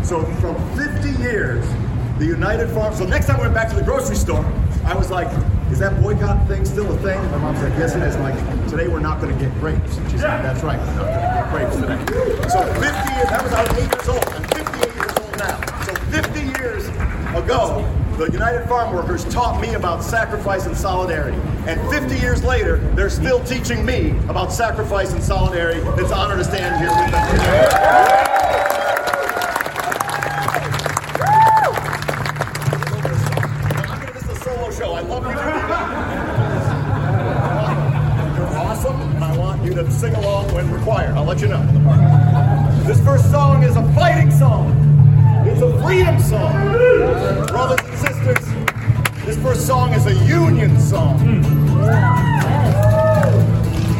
So 0.03 0.23
from 0.41 0.55
50 0.77 1.11
years, 1.23 1.65
the 2.19 2.25
United 2.25 2.69
Farm. 2.69 2.93
So 2.93 3.05
next 3.05 3.27
time 3.27 3.37
I 3.37 3.41
went 3.43 3.53
back 3.53 3.69
to 3.69 3.75
the 3.75 3.81
grocery 3.83 4.15
store, 4.17 4.45
I 4.85 4.93
was 4.93 5.09
like, 5.09 5.29
"Is 5.71 5.79
that 5.79 6.01
boycott 6.01 6.47
thing 6.47 6.65
still 6.65 6.91
a 6.91 6.97
thing?" 6.97 7.17
And 7.17 7.31
my 7.31 7.37
mom's 7.37 7.61
like, 7.63 7.73
"Yes, 7.79 7.95
it 7.95 8.03
is." 8.03 8.15
I'm 8.17 8.23
like, 8.23 8.67
"Today 8.67 8.87
we're 8.89 8.99
not 8.99 9.21
going 9.21 9.33
to 9.35 9.39
get 9.43 9.53
grapes." 9.61 9.97
And 9.97 10.11
she's 10.11 10.21
like, 10.23 10.43
"That's 10.43 10.61
right, 10.63 10.77
we're 10.79 10.95
not 10.95 11.05
going 11.05 11.15
to 11.15 11.33
get 11.39 11.49
grapes 11.51 11.75
today." 11.77 12.49
So 12.49 12.59
50 12.73 13.13
years. 13.15 13.29
That 13.29 13.43
was 13.43 13.53
I 13.53 13.61
was 13.63 13.71
eight 13.79 13.91
years 13.95 14.09
old. 14.09 14.25
I'm 14.35 14.43
58 14.43 14.95
years 14.95 15.13
old 15.21 15.37
now. 15.37 15.57
So 15.85 15.93
50 16.11 16.41
years 16.59 16.87
ago, 17.35 17.85
the 18.25 18.31
United 18.33 18.67
Farm 18.67 18.93
Workers 18.93 19.23
taught 19.33 19.61
me 19.61 19.75
about 19.75 20.03
sacrifice 20.03 20.65
and 20.65 20.75
solidarity. 20.75 21.37
And 21.67 21.79
50 21.89 22.17
years 22.17 22.43
later, 22.43 22.79
they're 22.93 23.09
still 23.09 23.41
teaching 23.45 23.85
me 23.85 24.09
about 24.27 24.51
sacrifice 24.51 25.13
and 25.13 25.23
solidarity. 25.23 25.79
It's 26.01 26.11
an 26.11 26.17
honor 26.17 26.35
to 26.35 26.43
stand 26.43 26.81
here 26.81 26.89
with 26.89 27.11
them 27.11 27.31
today. 27.31 27.63
This 34.13 34.23
is 34.23 34.29
a 34.29 34.35
solo 34.43 34.69
show. 34.71 34.91
I 34.95 34.99
love 34.99 35.23
you. 35.23 35.31
You're 38.35 38.57
awesome, 38.57 38.99
and 39.15 39.23
I 39.23 39.37
want 39.37 39.63
you 39.63 39.73
to 39.75 39.89
sing 39.89 40.13
along 40.15 40.53
when 40.53 40.69
required. 40.69 41.15
I'll 41.15 41.23
let 41.23 41.39
you 41.39 41.47
know. 41.47 41.63
This 42.85 42.99
first 43.01 43.31
song 43.31 43.63
is 43.63 43.77
a 43.77 43.93
fighting 43.93 44.29
song. 44.29 44.75
It's 45.47 45.61
a 45.61 45.81
freedom 45.81 46.19
song. 46.19 46.51
Brothers 47.47 47.88
first 49.41 49.65
song 49.65 49.93
is 49.93 50.05
a 50.05 50.13
union 50.25 50.77
song. 50.79 51.17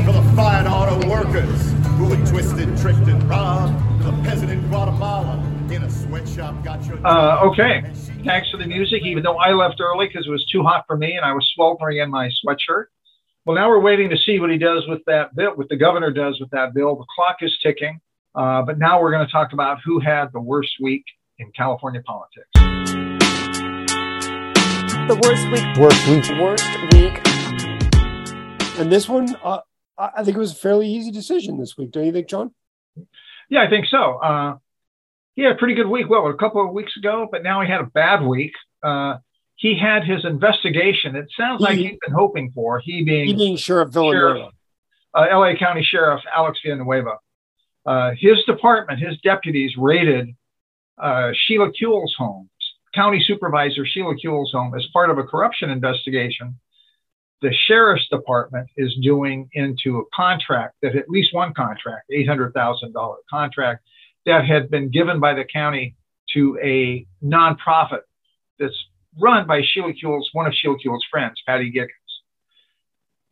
For 0.06 0.12
the 0.12 0.34
fired 0.36 0.67
auto 0.67 1.08
workers 1.08 1.71
who 1.97 2.08
were 2.10 2.25
twisted, 2.28 2.78
tricked, 2.78 3.08
and 3.08 3.23
robbed. 3.30 3.73
The 4.04 4.12
peasant 4.23 4.52
in 4.52 4.67
Guatemala 4.67 5.38
in 5.71 5.84
a 5.84 5.89
sweatshop 5.89 6.63
got 6.63 6.84
your. 6.86 7.06
Uh, 7.06 7.45
okay. 7.45 7.84
Thanks 8.25 8.49
for 8.49 8.58
the 8.58 8.65
music, 8.65 9.04
even 9.04 9.23
though 9.23 9.38
I 9.38 9.52
left 9.52 9.80
early 9.80 10.08
because 10.08 10.28
it 10.28 10.32
was 10.32 10.45
too 10.52 10.63
hot 10.63 10.84
for 10.88 10.97
me 10.97 11.15
and 11.15 11.25
I 11.25 11.32
was 11.32 11.49
sweltering 11.56 11.99
in 11.99 12.10
my 12.10 12.30
sweatshirt. 12.43 12.86
Well, 13.45 13.56
now 13.56 13.69
we're 13.69 13.80
waiting 13.80 14.10
to 14.10 14.17
see 14.17 14.39
what 14.39 14.49
he 14.49 14.58
does 14.58 14.86
with 14.88 15.02
that 15.08 15.36
bill, 15.36 15.56
what 15.56 15.69
the 15.69 15.78
governor 15.78 16.12
does 16.12 16.38
with 16.39 16.49
that 16.52 16.73
bill. 16.73 16.95
The 16.95 17.06
clock 17.15 17.38
is 17.41 17.58
ticking. 17.63 18.02
Uh, 18.36 18.62
but 18.62 18.78
now 18.78 19.02
we're 19.02 19.12
going 19.12 19.25
to 19.25 19.32
talk 19.32 19.54
about 19.54 19.80
who 19.86 19.99
had 19.99 20.28
the 20.34 20.39
worst 20.39 20.71
week 20.82 21.04
in 21.39 21.52
California 21.56 22.02
politics. 22.06 22.49
The 25.10 25.15
worst 25.24 25.50
week. 25.50 25.78
Worst 25.78 26.08
week. 26.08 26.39
Worst 26.39 26.93
week. 26.93 28.80
And 28.80 28.91
this 28.91 29.10
one, 29.10 29.36
uh, 29.43 29.60
I 29.98 30.24
think 30.24 30.38
it 30.38 30.39
was 30.39 30.52
a 30.52 30.56
fairly 30.56 30.88
easy 30.88 31.10
decision 31.12 31.58
this 31.60 31.76
week. 31.78 31.89
Don't 31.91 32.06
you 32.06 32.12
think, 32.12 32.28
John? 32.30 32.54
Yeah, 33.50 33.63
I 33.63 33.69
think 33.69 33.88
so. 33.88 34.17
Uh, 34.19 34.58
he 35.36 35.41
had 35.41 35.54
a 35.54 35.56
pretty 35.56 35.74
good 35.74 35.88
week. 35.88 36.08
Well, 36.10 36.28
a 36.28 36.38
couple 36.38 36.63
of 36.63 36.72
weeks 36.74 36.95
ago, 36.95 37.28
but 37.32 37.41
now 37.41 37.62
he 37.62 37.67
had 37.72 37.82
a 37.82 37.86
bad 37.86 38.22
week. 38.24 38.52
Uh, 38.84 39.17
he 39.56 39.78
had 39.78 40.04
his 40.06 40.24
investigation. 40.26 41.15
It 41.15 41.26
sounds 41.36 41.60
like 41.62 41.78
He- 41.78 41.88
he's 41.88 41.98
been 42.06 42.13
hoping 42.13 42.52
for. 42.52 42.80
He 42.80 43.04
being 43.04 43.26
He 43.26 43.34
being 43.34 43.58
Sheriff 43.58 43.89
Villanueva. 43.91 44.36
Sheriff. 44.39 44.54
uh, 45.15 45.38
LA 45.39 45.56
County 45.56 45.84
Sheriff 45.84 46.22
Alex 46.36 46.60
Villanueva. 46.63 47.15
Uh, 47.86 48.12
his 48.17 48.38
department, 48.45 49.00
his 49.00 49.17
deputies 49.22 49.76
raided 49.76 50.36
uh, 51.00 51.32
Sheila 51.34 51.72
Kuehl's 51.72 52.13
home, 52.17 52.50
County 52.93 53.23
Supervisor 53.25 53.86
Sheila 53.86 54.15
Kuehl's 54.15 54.52
home, 54.52 54.73
as 54.75 54.86
part 54.93 55.10
of 55.10 55.17
a 55.17 55.23
corruption 55.23 55.69
investigation. 55.69 56.58
The 57.41 57.54
sheriff's 57.67 58.08
department 58.10 58.67
is 58.75 58.93
doing 59.02 59.49
into 59.54 59.99
a 59.99 60.04
contract 60.13 60.75
that 60.82 60.95
at 60.95 61.10
least 61.10 61.34
one 61.34 61.54
contract, 61.54 62.10
$800,000 62.12 63.15
contract, 63.30 63.84
that 64.25 64.45
had 64.45 64.69
been 64.69 64.89
given 64.89 65.19
by 65.19 65.34
the 65.34 65.45
county 65.45 65.95
to 66.34 66.60
a 66.62 67.06
nonprofit 67.23 68.02
that's 68.60 68.75
run 69.19 69.47
by 69.47 69.62
Sheila 69.63 69.93
Kuehl's, 69.93 70.30
one 70.34 70.47
of 70.47 70.54
Sheila 70.54 70.75
Kuehl's 70.84 71.06
friends, 71.10 71.41
Patty 71.45 71.71
Giggans. 71.71 71.89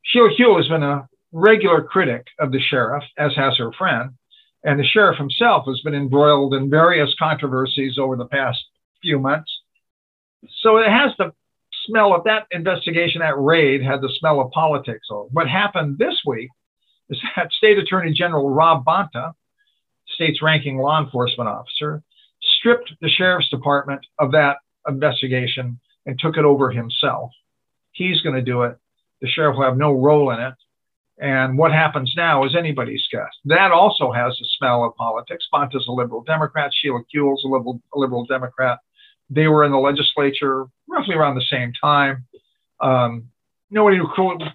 Sheila 0.03 0.29
Kuehl 0.39 0.57
has 0.57 0.67
been 0.69 0.83
a 0.83 1.07
regular 1.31 1.83
critic 1.83 2.27
of 2.39 2.51
the 2.51 2.59
sheriff, 2.59 3.03
as 3.17 3.35
has 3.35 3.57
her 3.57 3.71
friend, 3.73 4.11
and 4.63 4.79
the 4.79 4.85
sheriff 4.85 5.17
himself 5.17 5.65
has 5.67 5.81
been 5.81 5.93
embroiled 5.93 6.53
in 6.53 6.69
various 6.69 7.13
controversies 7.19 7.97
over 7.97 8.15
the 8.15 8.25
past 8.25 8.63
few 9.01 9.19
months. 9.19 9.51
So 10.61 10.77
it 10.77 10.89
has 10.89 11.11
the 11.17 11.31
smell 11.85 12.13
of 12.13 12.25
that 12.25 12.47
investigation, 12.51 13.21
that 13.21 13.37
raid 13.37 13.81
had 13.83 14.01
the 14.01 14.13
smell 14.19 14.39
of 14.39 14.51
politics. 14.51 15.07
So 15.07 15.29
what 15.31 15.49
happened 15.49 15.97
this 15.97 16.21
week 16.25 16.49
is 17.09 17.19
that 17.35 17.51
State 17.51 17.77
Attorney 17.77 18.13
General 18.13 18.49
Rob 18.49 18.85
Bonta, 18.85 19.33
state's 20.07 20.41
ranking 20.41 20.77
law 20.77 21.03
enforcement 21.03 21.49
officer, 21.49 22.03
stripped 22.41 22.93
the 23.01 23.09
sheriff's 23.09 23.49
department 23.49 24.05
of 24.19 24.31
that 24.31 24.57
investigation 24.87 25.79
and 26.05 26.19
took 26.19 26.37
it 26.37 26.45
over 26.45 26.71
himself. 26.71 27.31
He's 27.91 28.21
going 28.21 28.35
to 28.35 28.41
do 28.41 28.63
it. 28.63 28.77
The 29.21 29.27
sheriff 29.27 29.57
will 29.57 29.65
have 29.65 29.77
no 29.77 29.91
role 29.91 30.31
in 30.31 30.39
it. 30.39 30.53
And 31.19 31.57
what 31.57 31.71
happens 31.71 32.13
now 32.15 32.45
is 32.45 32.55
anybody's 32.55 33.03
guess. 33.11 33.29
That 33.45 33.71
also 33.71 34.11
has 34.11 34.33
a 34.33 34.45
smell 34.57 34.85
of 34.85 34.95
politics. 34.95 35.47
Bonta's 35.51 35.87
a 35.87 35.91
liberal 35.91 36.23
Democrat. 36.23 36.71
Sheila 36.73 36.99
Kuehl's 37.13 37.43
a 37.43 37.47
liberal, 37.47 37.81
a 37.93 37.97
liberal 37.97 38.25
Democrat. 38.25 38.79
They 39.29 39.47
were 39.47 39.63
in 39.63 39.71
the 39.71 39.77
legislature 39.77 40.65
roughly 40.87 41.15
around 41.15 41.35
the 41.35 41.45
same 41.49 41.73
time. 41.81 42.25
Um, 42.79 43.29
nobody 43.69 43.99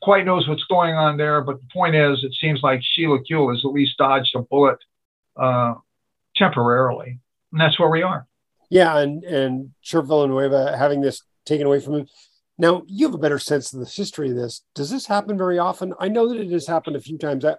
quite 0.03 0.25
knows 0.25 0.49
what's 0.49 0.65
going 0.65 0.95
on 0.95 1.17
there, 1.17 1.43
but 1.43 1.61
the 1.61 1.69
point 1.73 1.95
is, 1.95 2.25
it 2.25 2.35
seems 2.41 2.61
like 2.63 2.81
Sheila 2.83 3.19
Kuehl 3.19 3.53
has 3.53 3.65
at 3.65 3.73
least 3.73 3.99
dodged 3.99 4.35
a 4.35 4.41
bullet 4.43 4.79
uh, 5.37 5.75
temporarily, 6.37 7.19
and 7.53 7.61
that's 7.61 7.79
where 7.79 7.91
we 7.91 8.03
are. 8.03 8.27
Yeah, 8.71 8.97
and 8.99 9.23
and 9.25 9.73
Sheriff 9.83 10.07
Villanueva 10.07 10.77
having 10.77 11.03
this 11.03 11.23
taken 11.45 11.67
away 11.67 11.81
from 11.81 11.95
him. 11.95 12.07
Now 12.59 12.83
you 12.87 13.07
have 13.07 13.15
a 13.15 13.19
better 13.19 13.39
sense 13.39 13.73
of 13.73 13.81
the 13.81 13.87
history 13.87 14.31
of 14.31 14.37
this. 14.37 14.63
Does 14.75 14.91
this 14.91 15.07
happen 15.07 15.37
very 15.37 15.59
often? 15.59 15.95
I 15.99 16.09
know 16.09 16.29
that 16.29 16.41
it 16.41 16.51
has 16.51 16.67
happened 16.67 16.97
a 16.97 17.01
few 17.01 17.19
times. 17.19 17.45
I, 17.45 17.57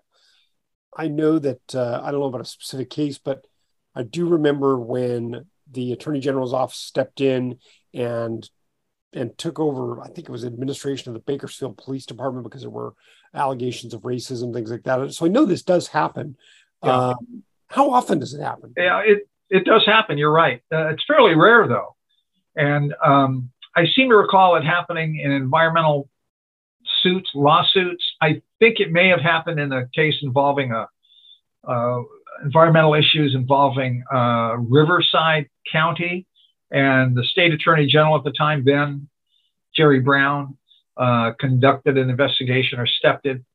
I 0.97 1.08
know 1.08 1.39
that 1.39 1.76
uh, 1.76 2.02
I 2.04 2.12
don't 2.12 2.21
know 2.21 2.28
about 2.28 2.41
a 2.41 2.45
specific 2.45 2.89
case, 2.89 3.17
but 3.17 3.45
I 3.95 4.04
do 4.04 4.28
remember 4.28 4.80
when 4.80 5.45
the 5.71 5.91
Attorney 5.93 6.19
General's 6.19 6.54
office 6.54 6.78
stepped 6.78 7.21
in 7.21 7.60
and 7.93 8.49
and 9.13 9.38
took 9.38 9.60
over. 9.60 10.02
I 10.02 10.08
think 10.08 10.28
it 10.28 10.32
was 10.32 10.43
administration 10.43 11.10
of 11.10 11.13
the 11.13 11.32
Bakersfield 11.32 11.78
Police 11.78 12.06
Department 12.06 12.43
because 12.43 12.62
there 12.62 12.69
were 12.69 12.93
allegations 13.34 13.93
of 13.93 14.02
racism, 14.02 14.54
things 14.54 14.71
like 14.71 14.84
that. 14.84 15.13
So 15.13 15.26
I 15.26 15.30
know 15.30 15.45
this 15.45 15.63
does 15.63 15.88
happen. 15.88 16.36
Yeah. 16.84 17.10
Um, 17.10 17.43
how 17.67 17.91
often 17.91 18.19
does 18.19 18.34
it 18.34 18.41
happen? 18.41 18.73
Yeah, 18.78 19.02
it, 19.06 19.28
it 19.49 19.65
does 19.65 19.86
happen. 19.86 20.17
You're 20.17 20.32
right. 20.32 20.62
Uh, 20.71 20.89
it's 20.89 21.04
fairly 21.08 21.36
rare, 21.36 21.67
though. 21.67 21.95
And 22.56 22.93
um, 23.04 23.52
I 23.76 23.86
seem 23.95 24.10
to 24.10 24.15
recall 24.15 24.56
it 24.56 24.63
happening 24.63 25.19
in 25.19 25.32
environmental 25.32 26.10
suits, 27.02 27.30
lawsuits. 27.34 28.04
I 28.21 28.41
think 28.60 28.80
it 28.80 28.91
may 28.91 29.10
have 29.10 29.21
happened 29.21 29.60
in 29.60 29.71
a 29.71 29.88
case 29.95 30.15
involving 30.21 30.71
a, 30.71 30.88
uh, 31.67 32.02
environmental 32.43 32.93
issues 32.93 33.34
involving 33.36 34.04
uh, 34.13 34.56
Riverside 34.58 35.49
County. 35.71 36.26
And 36.71 37.15
the 37.15 37.23
state 37.23 37.54
attorney 37.54 37.86
general 37.86 38.17
at 38.17 38.23
the 38.23 38.32
time, 38.32 38.63
then 38.65 39.08
Jerry 39.76 39.99
Brown, 39.99 40.58
uh, 40.97 41.32
conducted 41.39 41.97
an 41.97 42.10
investigation 42.10 42.80
or 42.80 42.88
stepped 42.88 43.26
in, 43.26 43.45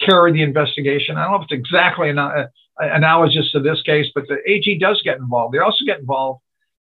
carried 0.00 0.34
the 0.34 0.42
investigation. 0.42 1.16
I 1.16 1.24
don't 1.24 1.32
know 1.32 1.38
if 1.38 1.44
it's 1.50 1.52
exactly 1.52 2.10
an, 2.10 2.18
uh, 2.18 2.46
analogous 2.78 3.50
to 3.52 3.60
this 3.60 3.80
case, 3.82 4.06
but 4.14 4.24
the 4.28 4.38
AG 4.46 4.78
does 4.78 5.00
get 5.02 5.18
involved. 5.18 5.54
They 5.54 5.58
also 5.58 5.84
get 5.84 6.00
involved 6.00 6.40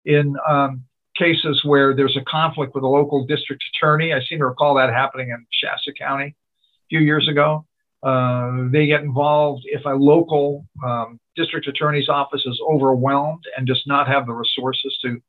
in 0.05 0.37
um, 0.49 0.85
cases 1.17 1.63
where 1.65 1.95
there's 1.95 2.17
a 2.17 2.25
conflict 2.25 2.75
with 2.75 2.85
a 2.85 2.89
local 2.89 3.27
district 3.27 3.63
attorney. 3.75 4.13
I 4.13 4.21
seem 4.23 4.39
to 4.39 4.47
recall 4.47 4.75
that 4.77 4.91
happening 4.91 5.31
in 5.31 5.47
Shasta 5.53 5.93
County 5.93 6.27
a 6.27 6.89
few 6.89 7.01
years 7.01 7.29
ago. 7.29 7.65
Uh, 8.03 8.69
they 8.71 8.87
get 8.87 9.03
involved 9.03 9.65
if 9.67 9.85
a 9.85 9.91
local 9.91 10.65
um, 10.87 11.19
district 11.35 11.67
attorney's 11.67 12.09
office 12.09 12.43
is 12.47 12.61
overwhelmed 12.69 13.43
and 13.57 13.67
does 13.67 13.83
not 13.87 14.07
have 14.07 14.27
the 14.27 14.33
resources 14.33 14.97
to 15.03 15.21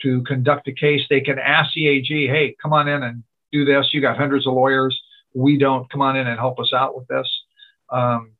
to 0.00 0.22
conduct 0.22 0.68
a 0.68 0.72
case. 0.72 1.02
They 1.10 1.20
can 1.20 1.38
ask 1.38 1.74
the 1.74 1.88
AG, 1.88 2.28
"Hey, 2.28 2.56
come 2.62 2.72
on 2.72 2.88
in 2.88 3.02
and 3.02 3.24
do 3.52 3.64
this. 3.64 3.88
You 3.92 4.00
got 4.00 4.16
hundreds 4.16 4.46
of 4.46 4.54
lawyers. 4.54 4.98
We 5.34 5.58
don't. 5.58 5.90
Come 5.90 6.00
on 6.00 6.16
in 6.16 6.26
and 6.26 6.38
help 6.38 6.58
us 6.60 6.72
out 6.72 6.96
with 6.96 7.08
this." 7.08 7.28
Um, 7.90 8.32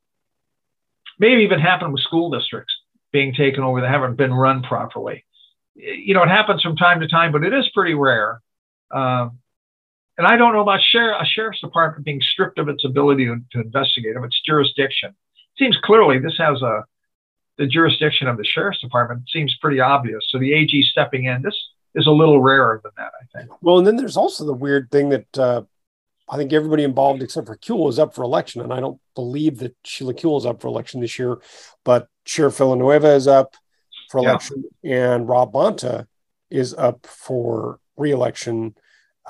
maybe 1.18 1.42
even 1.42 1.58
happen 1.58 1.92
with 1.92 2.02
school 2.02 2.30
districts 2.30 2.74
being 3.12 3.34
taken 3.34 3.62
over 3.62 3.80
that 3.80 3.90
haven't 3.90 4.16
been 4.16 4.32
run 4.32 4.62
properly. 4.62 5.24
You 5.74 6.14
know, 6.14 6.22
it 6.22 6.28
happens 6.28 6.62
from 6.62 6.76
time 6.76 7.00
to 7.00 7.08
time, 7.08 7.32
but 7.32 7.44
it 7.44 7.52
is 7.52 7.68
pretty 7.74 7.94
rare. 7.94 8.40
Um, 8.90 9.38
and 10.18 10.26
I 10.26 10.36
don't 10.36 10.52
know 10.52 10.60
about 10.60 10.80
sheriff, 10.82 11.16
a 11.20 11.24
sheriff's 11.24 11.60
department 11.60 12.04
being 12.04 12.20
stripped 12.20 12.58
of 12.58 12.68
its 12.68 12.84
ability 12.84 13.26
to, 13.26 13.36
to 13.52 13.60
investigate, 13.60 14.16
of 14.16 14.24
its 14.24 14.40
jurisdiction. 14.44 15.10
It 15.10 15.64
seems 15.64 15.78
clearly 15.82 16.18
this 16.18 16.36
has 16.38 16.60
a 16.60 16.84
the 17.56 17.66
jurisdiction 17.66 18.28
of 18.28 18.36
the 18.36 18.44
sheriff's 18.44 18.80
department 18.80 19.28
seems 19.32 19.56
pretty 19.60 19.80
obvious. 19.80 20.24
So 20.28 20.38
the 20.38 20.52
AG 20.52 20.80
stepping 20.92 21.24
in, 21.24 21.42
this 21.42 21.56
is 21.96 22.06
a 22.06 22.10
little 22.10 22.40
rarer 22.40 22.80
than 22.84 22.92
that, 22.96 23.10
I 23.20 23.38
think. 23.38 23.50
Well, 23.62 23.78
and 23.78 23.86
then 23.86 23.96
there's 23.96 24.16
also 24.16 24.44
the 24.44 24.52
weird 24.52 24.92
thing 24.92 25.08
that 25.08 25.38
uh, 25.38 25.62
I 26.28 26.36
think 26.36 26.52
everybody 26.52 26.84
involved 26.84 27.20
except 27.20 27.48
for 27.48 27.56
Kuehl 27.56 27.88
is 27.88 27.98
up 27.98 28.14
for 28.14 28.22
election, 28.22 28.60
and 28.60 28.72
I 28.72 28.78
don't 28.78 29.00
believe 29.16 29.58
that 29.58 29.74
Sheila 29.84 30.14
Kuehl 30.14 30.38
is 30.38 30.46
up 30.46 30.60
for 30.60 30.68
election 30.68 31.00
this 31.00 31.18
year, 31.18 31.38
but 31.84 32.06
Sheriff 32.26 32.58
Villanueva 32.58 33.14
is 33.14 33.26
up 33.26 33.56
for 34.08 34.22
Yeah. 34.22 34.30
election, 34.30 34.64
and 34.84 35.28
Rob 35.28 35.52
Bonta 35.52 36.06
is 36.50 36.74
up 36.74 37.06
for 37.06 37.80
reelection 37.96 38.76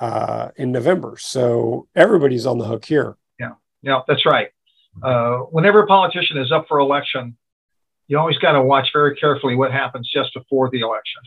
uh, 0.00 0.48
in 0.56 0.72
November. 0.72 1.16
So 1.18 1.88
everybody's 1.94 2.46
on 2.46 2.58
the 2.58 2.64
hook 2.64 2.84
here. 2.84 3.16
Yeah, 3.38 3.52
yeah, 3.82 4.00
that's 4.06 4.24
right. 4.26 4.48
Uh, 5.02 5.38
whenever 5.50 5.82
a 5.82 5.86
politician 5.86 6.38
is 6.38 6.50
up 6.50 6.66
for 6.68 6.78
election, 6.78 7.36
you 8.06 8.18
always 8.18 8.38
got 8.38 8.52
to 8.52 8.62
watch 8.62 8.88
very 8.92 9.14
carefully 9.16 9.54
what 9.54 9.70
happens 9.70 10.10
just 10.12 10.34
before 10.34 10.70
the 10.70 10.80
election. 10.80 11.22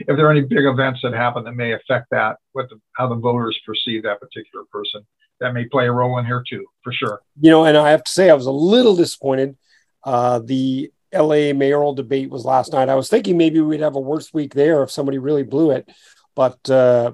If 0.00 0.16
there 0.16 0.26
are 0.26 0.30
any 0.30 0.40
big 0.40 0.64
events 0.64 1.00
that 1.02 1.12
happen 1.12 1.44
that 1.44 1.52
may 1.52 1.72
affect 1.72 2.06
that, 2.10 2.36
what 2.52 2.68
the, 2.70 2.80
how 2.92 3.08
the 3.08 3.16
voters 3.16 3.58
perceive 3.66 4.02
that 4.04 4.18
particular 4.18 4.64
person, 4.72 5.06
that 5.40 5.52
may 5.52 5.66
play 5.66 5.86
a 5.86 5.92
role 5.92 6.18
in 6.18 6.24
here 6.24 6.42
too, 6.48 6.66
for 6.82 6.92
sure. 6.92 7.20
You 7.40 7.50
know, 7.50 7.64
and 7.64 7.76
I 7.76 7.90
have 7.90 8.04
to 8.04 8.12
say, 8.12 8.30
I 8.30 8.34
was 8.34 8.46
a 8.46 8.50
little 8.50 8.96
disappointed. 8.96 9.56
Uh, 10.02 10.38
the 10.38 10.90
LA 11.12 11.52
mayoral 11.52 11.94
debate 11.94 12.30
was 12.30 12.44
last 12.44 12.72
night. 12.72 12.88
I 12.88 12.94
was 12.94 13.10
thinking 13.10 13.36
maybe 13.36 13.60
we'd 13.60 13.80
have 13.80 13.96
a 13.96 14.00
worse 14.00 14.32
week 14.32 14.54
there 14.54 14.82
if 14.82 14.90
somebody 14.90 15.18
really 15.18 15.42
blew 15.42 15.72
it, 15.72 15.90
but 16.34 16.70
uh, 16.70 17.12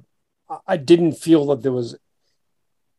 I 0.66 0.76
didn't 0.76 1.12
feel 1.12 1.46
that 1.46 1.62
there 1.62 1.72
was 1.72 1.96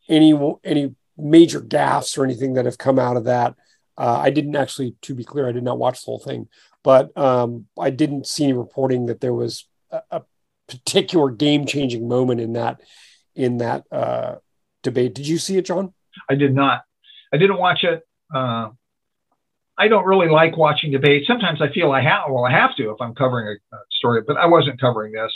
any 0.09 0.33
any 0.63 0.95
major 1.17 1.61
gaffes 1.61 2.17
or 2.17 2.23
anything 2.23 2.53
that 2.53 2.65
have 2.65 2.77
come 2.77 2.99
out 2.99 3.17
of 3.17 3.25
that. 3.25 3.55
Uh, 3.97 4.19
I 4.19 4.29
didn't 4.29 4.55
actually, 4.55 4.95
to 5.01 5.15
be 5.15 5.23
clear, 5.23 5.47
I 5.47 5.51
did 5.51 5.63
not 5.63 5.79
watch 5.79 6.01
the 6.01 6.05
whole 6.05 6.19
thing, 6.19 6.47
but 6.83 7.17
um, 7.17 7.65
I 7.79 7.89
didn't 7.89 8.27
see 8.27 8.43
any 8.43 8.53
reporting 8.53 9.07
that 9.07 9.21
there 9.21 9.33
was 9.33 9.67
a, 9.89 10.01
a 10.11 10.21
particular 10.67 11.31
game 11.31 11.65
changing 11.65 12.07
moment 12.07 12.39
in 12.39 12.53
that 12.53 12.81
in 13.35 13.57
that 13.57 13.85
uh, 13.91 14.35
debate. 14.83 15.15
Did 15.15 15.27
you 15.27 15.37
see 15.37 15.57
it, 15.57 15.65
John? 15.65 15.93
I 16.29 16.35
did 16.35 16.53
not. 16.53 16.83
I 17.33 17.37
didn't 17.37 17.57
watch 17.57 17.83
it. 17.83 18.03
Uh, 18.33 18.69
I 19.77 19.87
don't 19.87 20.05
really 20.05 20.29
like 20.29 20.57
watching 20.57 20.91
debates. 20.91 21.27
Sometimes 21.27 21.61
I 21.61 21.71
feel 21.71 21.91
I 21.91 22.01
have, 22.01 22.23
well, 22.29 22.45
I 22.45 22.51
have 22.51 22.75
to 22.77 22.91
if 22.91 22.97
I'm 22.99 23.13
covering 23.13 23.47
a, 23.47 23.75
a 23.75 23.79
story, 23.91 24.21
but 24.25 24.37
I 24.37 24.47
wasn't 24.47 24.79
covering 24.81 25.13
this. 25.13 25.31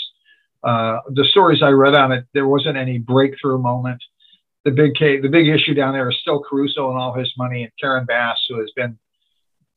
Uh, 0.63 0.99
the 1.09 1.25
stories 1.25 1.61
I 1.63 1.69
read 1.69 1.95
on 1.95 2.11
it, 2.11 2.25
there 2.33 2.47
wasn't 2.47 2.77
any 2.77 2.97
breakthrough 2.99 3.57
moment. 3.57 4.01
The 4.63 4.71
big 4.71 4.93
case, 4.93 5.21
the 5.21 5.29
big 5.29 5.47
issue 5.47 5.73
down 5.73 5.93
there 5.93 6.09
is 6.09 6.17
still 6.21 6.43
Caruso 6.47 6.89
and 6.89 6.99
all 6.99 7.13
his 7.13 7.33
money, 7.37 7.63
and 7.63 7.71
Karen 7.79 8.05
Bass, 8.05 8.37
who 8.47 8.59
has 8.59 8.71
been 8.75 8.97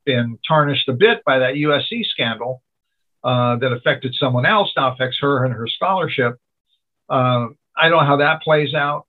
been 0.04 0.38
tarnished 0.46 0.86
a 0.90 0.92
bit 0.92 1.24
by 1.24 1.38
that 1.38 1.54
USC 1.54 2.04
scandal 2.04 2.62
uh, 3.22 3.56
that 3.56 3.72
affected 3.72 4.14
someone 4.18 4.44
else, 4.44 4.70
now 4.76 4.92
affects 4.92 5.16
her 5.22 5.46
and 5.46 5.54
her 5.54 5.66
scholarship. 5.66 6.36
Uh, 7.08 7.46
I 7.74 7.88
don't 7.88 8.00
know 8.00 8.06
how 8.06 8.18
that 8.18 8.42
plays 8.42 8.74
out. 8.74 9.06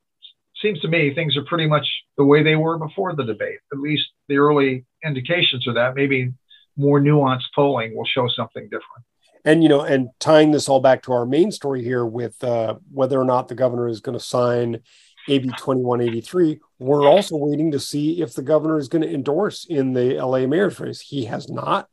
Seems 0.62 0.80
to 0.80 0.88
me 0.88 1.14
things 1.14 1.36
are 1.36 1.44
pretty 1.44 1.68
much 1.68 1.86
the 2.18 2.24
way 2.24 2.42
they 2.42 2.56
were 2.56 2.78
before 2.78 3.14
the 3.14 3.26
debate. 3.26 3.60
At 3.74 3.80
least 3.80 4.06
the 4.30 4.38
early 4.38 4.86
indications 5.04 5.68
are 5.68 5.74
that. 5.74 5.96
Maybe 5.96 6.32
more 6.78 7.02
nuanced 7.02 7.52
polling 7.54 7.94
will 7.94 8.06
show 8.06 8.30
something 8.30 8.64
different 8.64 9.06
and 9.46 9.64
you 9.64 9.70
know 9.70 9.82
and 9.82 10.10
tying 10.20 10.52
this 10.52 10.68
all 10.68 10.82
back 10.82 11.04
to 11.04 11.14
our 11.14 11.26
main 11.26 11.52
story 11.52 11.84
here 11.84 12.06
with 12.06 12.44
uh, 12.44 12.76
whether 12.92 13.20
or 13.20 13.24
not 13.24 13.48
the 13.48 13.56
governor 13.56 13.88
is 13.88 14.02
going 14.02 14.18
to 14.18 14.24
sign 14.24 14.80
ab 15.30 15.44
2183 15.44 16.60
we're 16.80 17.08
also 17.08 17.38
waiting 17.38 17.72
to 17.72 17.80
see 17.80 18.22
if 18.22 18.34
the 18.34 18.42
governor 18.42 18.78
is 18.78 18.90
going 18.90 19.02
to 19.02 19.14
endorse 19.14 19.66
in 19.66 19.94
the 19.94 20.20
la 20.22 20.46
mayor's 20.46 20.80
race. 20.80 21.00
He 21.00 21.26
has 21.26 21.48
not. 21.50 21.88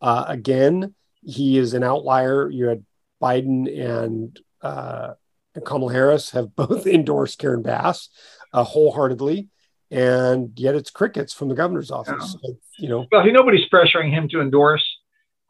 Uh, 0.00 0.24
again 0.28 0.94
he 1.22 1.58
is 1.58 1.74
an 1.74 1.82
outlier. 1.82 2.48
You 2.48 2.66
had 2.66 2.84
biden 3.20 3.68
and 3.68 4.38
uh, 4.62 5.14
kamala 5.64 5.92
harris 5.92 6.30
have 6.30 6.54
both 6.56 6.86
endorsed 6.86 7.38
karen 7.38 7.62
bass 7.62 8.08
uh, 8.52 8.62
wholeheartedly 8.62 9.48
and 9.90 10.52
yet 10.56 10.74
it's 10.76 10.90
crickets 10.90 11.34
from 11.34 11.48
the 11.48 11.54
governor's 11.54 11.90
office. 11.90 12.36
Yeah. 12.42 12.48
so, 12.50 12.56
you 12.78 12.88
know. 12.88 13.06
Well 13.10 13.26
nobody's 13.26 13.68
pressuring 13.68 14.10
him 14.10 14.28
to 14.28 14.40
endorse 14.40 14.89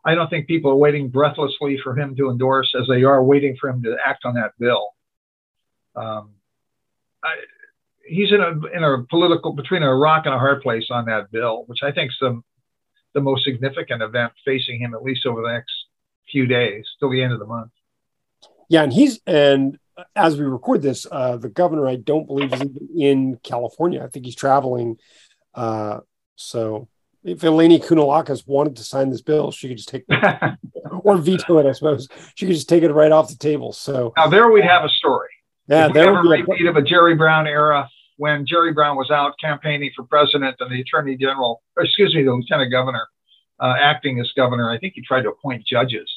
I 0.05 0.15
don't 0.15 0.29
think 0.31 0.47
people 0.47 0.71
are 0.71 0.77
waiting 0.77 1.09
breathlessly 1.09 1.79
for 1.83 1.99
him 1.99 2.17
to 2.17 2.31
endorse 2.31 2.75
as 2.81 2.89
they 2.89 3.03
are 3.05 3.23
waiting 3.23 3.57
for 3.61 3.69
him 3.69 3.83
to 3.83 3.97
act 4.05 4.25
on 4.25 4.35
that 4.35 4.53
bill. 4.59 4.95
Um, 5.95 6.31
I, 7.23 7.35
he's 8.07 8.33
in 8.33 8.41
a 8.41 8.51
in 8.75 8.83
a 8.83 9.05
political 9.11 9.53
between 9.53 9.83
a 9.83 9.95
rock 9.95 10.27
and 10.27 10.35
a 10.35 10.39
hard 10.39 10.63
place 10.63 10.87
on 10.91 11.07
that 11.07 11.31
bill, 11.31 11.65
which 11.67 11.81
I 11.83 11.93
think 11.93 12.11
is 12.11 12.17
the 12.21 12.43
the 13.15 13.21
most 13.21 13.45
significant 13.45 14.03
event 14.03 14.33
facing 14.45 14.81
him 14.81 14.95
at 14.95 15.03
least 15.03 15.27
over 15.27 15.43
the 15.43 15.53
next 15.53 15.73
few 16.31 16.47
days 16.47 16.87
till 16.99 17.11
the 17.11 17.23
end 17.23 17.33
of 17.33 17.39
the 17.41 17.47
month. 17.47 17.73
Yeah, 18.69 18.85
and 18.85 18.93
he's 18.93 19.21
and 19.27 19.79
as 20.17 20.39
we 20.39 20.45
record 20.45 20.81
this, 20.81 21.07
uh, 21.11 21.37
the 21.37 21.49
governor 21.49 21.87
I 21.87 21.97
don't 21.97 22.27
believe 22.27 22.53
is 22.53 22.63
in 22.97 23.39
California. 23.43 24.03
I 24.03 24.09
think 24.09 24.25
he's 24.25 24.37
traveling. 24.37 24.99
Uh, 25.55 26.01
so 26.37 26.89
if 27.23 27.41
Eleni 27.41 27.85
Kounalakis 27.85 28.47
wanted 28.47 28.77
to 28.77 28.85
sign 28.85 29.11
this 29.11 29.23
bill, 29.23 29.51
she 29.51 29.69
could 29.69 29.77
just 29.77 29.89
take 29.89 30.05
or 31.03 31.17
veto 31.17 31.59
it, 31.59 31.67
I 31.67 31.73
suppose. 31.73 32.09
She 32.35 32.47
could 32.47 32.55
just 32.55 32.69
take 32.69 32.83
it 32.83 32.93
right 32.93 33.13
off 33.13 33.29
the 33.29 33.37
table. 33.37 33.73
So 33.73 34.13
now 34.17 34.29
there 34.29 34.51
we'd 34.51 34.65
have 34.65 34.85
a 34.85 34.89
story. 34.89 35.29
Yeah, 35.69 35.87
if 35.87 35.93
there 35.93 36.13
would 36.13 36.23
be 36.23 36.29
a 36.29 36.45
repeat 36.45 36.67
of 36.67 36.77
a 36.77 36.83
Jerry 36.83 37.15
Brown 37.15 37.47
era 37.47 37.89
when 38.17 38.45
Jerry 38.47 38.73
Brown 38.73 38.97
was 38.97 39.11
out 39.11 39.35
campaigning 39.41 39.91
for 39.95 40.05
president 40.05 40.57
and 40.61 40.71
the 40.71 40.81
attorney 40.81 41.17
general, 41.17 41.63
excuse 41.79 42.15
me, 42.15 42.23
the 42.23 42.33
lieutenant 42.33 42.73
governor, 42.73 43.07
uh, 43.61 43.75
acting 43.81 44.19
as 44.21 44.31
governor. 44.37 44.71
I 44.71 44.79
think 44.79 44.95
he 44.97 45.03
tried 45.03 45.23
to 45.23 45.31
appoint 45.31 45.65
judges. 45.67 46.11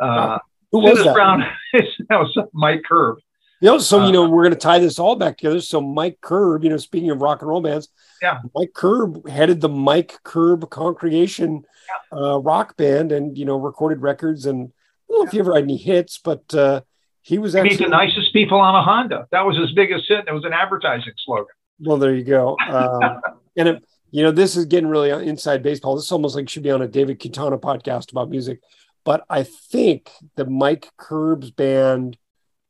Uh, 0.00 0.38
Who 0.72 0.80
was 0.80 1.02
that? 1.04 1.14
Brown, 1.14 1.44
that 1.72 2.18
was 2.18 2.36
Mike 2.52 2.82
Curb. 2.88 3.18
You 3.60 3.70
know, 3.70 3.78
so 3.78 4.04
you 4.04 4.12
know, 4.12 4.24
uh, 4.24 4.28
we're 4.28 4.42
going 4.42 4.52
to 4.52 4.58
tie 4.58 4.78
this 4.78 4.98
all 4.98 5.16
back 5.16 5.38
together. 5.38 5.60
So 5.60 5.80
Mike 5.80 6.18
Curb, 6.20 6.62
you 6.62 6.70
know, 6.70 6.76
speaking 6.76 7.10
of 7.10 7.22
rock 7.22 7.40
and 7.40 7.48
roll 7.48 7.62
bands, 7.62 7.88
yeah, 8.20 8.40
Mike 8.54 8.74
Curb 8.74 9.26
headed 9.28 9.60
the 9.60 9.68
Mike 9.68 10.18
Curb 10.24 10.68
Congregation 10.68 11.64
yeah. 12.12 12.18
uh, 12.18 12.38
rock 12.38 12.76
band, 12.76 13.12
and 13.12 13.36
you 13.36 13.46
know, 13.46 13.56
recorded 13.56 14.02
records. 14.02 14.44
And 14.44 14.72
I 15.08 15.12
don't 15.12 15.18
know 15.18 15.22
yeah. 15.22 15.26
if 15.26 15.32
he 15.32 15.38
ever 15.38 15.54
had 15.54 15.64
any 15.64 15.78
hits, 15.78 16.18
but 16.18 16.54
uh, 16.54 16.82
he 17.22 17.38
was 17.38 17.56
actually 17.56 17.76
the 17.76 17.88
nicest 17.88 18.32
people 18.32 18.60
on 18.60 18.74
a 18.74 18.82
Honda. 18.82 19.26
That 19.32 19.46
was 19.46 19.56
his 19.56 19.72
biggest 19.72 20.04
hit. 20.06 20.26
It 20.28 20.32
was 20.32 20.44
an 20.44 20.52
advertising 20.52 21.14
slogan. 21.24 21.46
Well, 21.80 21.96
there 21.96 22.14
you 22.14 22.24
go. 22.24 22.56
Um, 22.68 23.20
and 23.56 23.68
it, 23.68 23.84
you 24.10 24.22
know, 24.22 24.30
this 24.30 24.56
is 24.56 24.66
getting 24.66 24.88
really 24.88 25.10
inside 25.10 25.62
baseball. 25.62 25.96
This 25.96 26.04
is 26.04 26.12
almost 26.12 26.36
like 26.36 26.48
should 26.48 26.62
be 26.62 26.70
on 26.70 26.82
a 26.82 26.88
David 26.88 27.20
Quintana 27.20 27.58
podcast 27.58 28.12
about 28.12 28.30
music. 28.30 28.60
But 29.04 29.24
I 29.30 29.44
think 29.44 30.10
the 30.36 30.44
Mike 30.46 30.90
Curb's 30.96 31.50
band 31.50 32.18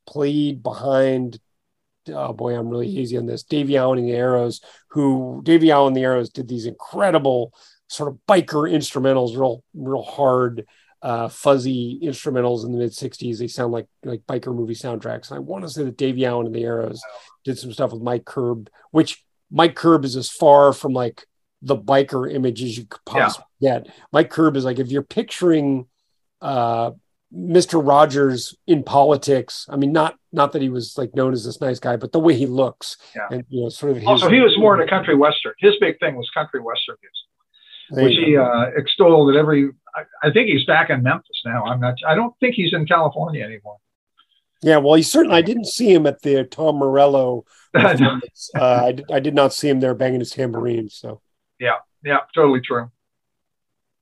played 0.07 0.63
behind 0.63 1.39
oh 2.09 2.33
boy, 2.33 2.57
I'm 2.57 2.69
really 2.69 2.89
easy 2.89 3.17
on 3.17 3.27
this. 3.27 3.43
Davie 3.43 3.77
Allan 3.77 3.99
and 3.99 4.09
the 4.09 4.15
Arrows, 4.15 4.61
who 4.91 5.41
Davie 5.45 5.71
Allan 5.71 5.89
and 5.89 5.97
the 5.97 6.05
Arrows 6.05 6.31
did 6.31 6.49
these 6.49 6.67
incredible 6.67 7.53
sort 7.89 8.11
of 8.11 8.19
biker 8.29 8.71
instrumentals, 8.71 9.37
real, 9.39 9.63
real 9.75 10.03
hard, 10.03 10.67
uh, 11.03 11.29
fuzzy 11.29 12.01
instrumentals 12.03 12.65
in 12.65 12.73
the 12.73 12.79
mid 12.79 12.91
'60s. 12.91 13.39
They 13.39 13.49
sound 13.49 13.73
like 13.73 13.87
like 14.05 14.23
biker 14.23 14.55
movie 14.55 14.75
soundtracks. 14.75 15.31
And 15.31 15.37
I 15.37 15.41
want 15.41 15.65
to 15.65 15.71
say 15.71 15.85
that 15.85 15.97
Davie 15.97 16.27
Allan 16.27 16.47
and 16.47 16.55
the 16.55 16.65
Arrows 16.65 17.03
did 17.45 17.59
some 17.59 17.73
stuff 17.73 17.93
with 17.93 18.03
Mike 18.03 18.25
Curb, 18.25 18.71
which 18.91 19.25
Mike 19.51 19.75
Curb 19.75 20.05
is 20.05 20.17
as 20.17 20.31
far 20.31 20.73
from 20.73 20.93
like 20.93 21.27
the 21.63 21.77
biker 21.77 22.33
image 22.33 22.63
as 22.63 22.77
you 22.77 22.87
could 22.87 23.05
possibly 23.05 23.47
yeah. 23.61 23.81
get. 23.81 23.95
Mike 24.13 24.31
Curb 24.31 24.57
is 24.57 24.65
like 24.65 24.79
if 24.79 24.89
you're 24.89 25.03
picturing 25.03 25.87
uh, 26.41 26.93
Mr. 27.37 27.87
Rogers 27.87 28.57
in 28.67 28.83
politics. 28.83 29.67
I 29.69 29.77
mean, 29.77 29.93
not 29.93 30.19
not 30.33 30.53
that 30.53 30.63
he 30.63 30.69
was 30.69 30.97
like 30.97 31.15
known 31.15 31.33
as 31.33 31.45
this 31.45 31.61
nice 31.61 31.79
guy, 31.79 31.97
but 31.97 32.13
the 32.13 32.21
way 32.21 32.35
he 32.35 32.47
looks, 32.47 32.97
yeah. 33.15 33.29
and 33.31 33.45
you 33.49 33.63
know, 33.63 33.69
sort 33.69 33.91
of. 33.91 33.99
His, 33.99 34.07
also, 34.07 34.31
he 34.31 34.41
was 34.41 34.57
more 34.59 34.81
in 34.81 34.87
a 34.87 34.91
country 34.91 35.15
western. 35.15 35.53
His 35.59 35.75
big 35.81 35.99
thing 36.01 36.17
was 36.17 36.29
country 36.33 36.61
western 36.61 36.97
music, 37.03 38.05
which 38.05 38.17
he 38.17 38.37
uh, 38.37 38.71
extolled 38.77 39.35
at 39.35 39.39
every. 39.39 39.71
I, 39.95 40.29
I, 40.29 40.33
think 40.33 40.49
he's 40.49 40.65
back 40.65 40.91
in 40.91 41.03
Memphis 41.03 41.43
now. 41.45 41.65
I'm 41.65 41.81
not. 41.81 41.95
I 42.07 42.15
don't 42.15 42.35
think 42.41 42.55
he's 42.55 42.73
in 42.73 42.87
California 42.87 43.45
anymore. 43.45 43.77
Yeah, 44.63 44.79
well, 44.79 44.95
he 44.95 45.03
certainly. 45.03 45.37
I 45.37 45.43
didn't 45.43 45.67
see 45.67 45.93
him 45.93 46.07
at 46.07 46.23
the 46.23 46.45
Tom 46.45 46.77
Morello. 46.77 47.45
uh, 47.75 48.17
I, 48.55 48.93
did, 48.93 49.05
I 49.13 49.21
did 49.21 49.35
not 49.35 49.53
see 49.53 49.69
him 49.69 49.81
there 49.81 49.95
banging 49.95 50.21
his 50.21 50.31
tambourine. 50.31 50.89
So. 50.89 51.21
Yeah. 51.61 51.77
Yeah. 52.03 52.21
Totally 52.35 52.61
true. 52.61 52.91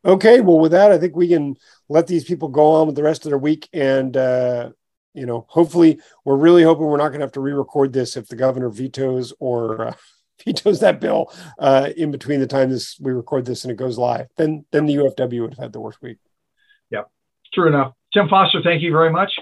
Okay, 0.04 0.40
well, 0.40 0.58
with 0.58 0.72
that, 0.72 0.92
I 0.92 0.98
think 0.98 1.16
we 1.16 1.28
can 1.28 1.56
let 1.88 2.06
these 2.06 2.24
people 2.24 2.48
go 2.48 2.72
on 2.72 2.86
with 2.86 2.96
the 2.96 3.02
rest 3.02 3.24
of 3.24 3.30
their 3.30 3.38
week, 3.38 3.68
and 3.72 4.14
uh, 4.16 4.70
you 5.14 5.24
know, 5.24 5.46
hopefully, 5.48 5.98
we're 6.24 6.36
really 6.36 6.62
hoping 6.62 6.84
we're 6.84 6.98
not 6.98 7.08
going 7.08 7.20
to 7.20 7.24
have 7.24 7.32
to 7.32 7.40
re-record 7.40 7.92
this 7.92 8.16
if 8.16 8.28
the 8.28 8.36
governor 8.36 8.68
vetoes 8.68 9.32
or 9.38 9.88
uh, 9.88 9.94
vetoes 10.44 10.80
that 10.80 11.00
bill 11.00 11.32
uh, 11.58 11.88
in 11.96 12.10
between 12.10 12.40
the 12.40 12.46
time 12.46 12.68
this 12.68 12.98
we 13.00 13.12
record 13.12 13.46
this 13.46 13.64
and 13.64 13.70
it 13.70 13.76
goes 13.76 13.96
live. 13.96 14.26
Then, 14.36 14.66
then 14.72 14.86
the 14.86 14.96
UFW 14.96 15.42
would 15.42 15.54
have 15.54 15.64
had 15.64 15.72
the 15.72 15.80
worst 15.80 16.02
week. 16.02 16.18
Yeah, 16.90 17.02
true 17.54 17.68
enough. 17.68 17.94
Tim 18.12 18.28
Foster, 18.28 18.60
thank 18.62 18.82
you 18.82 18.92
very 18.92 19.10
much. 19.10 19.32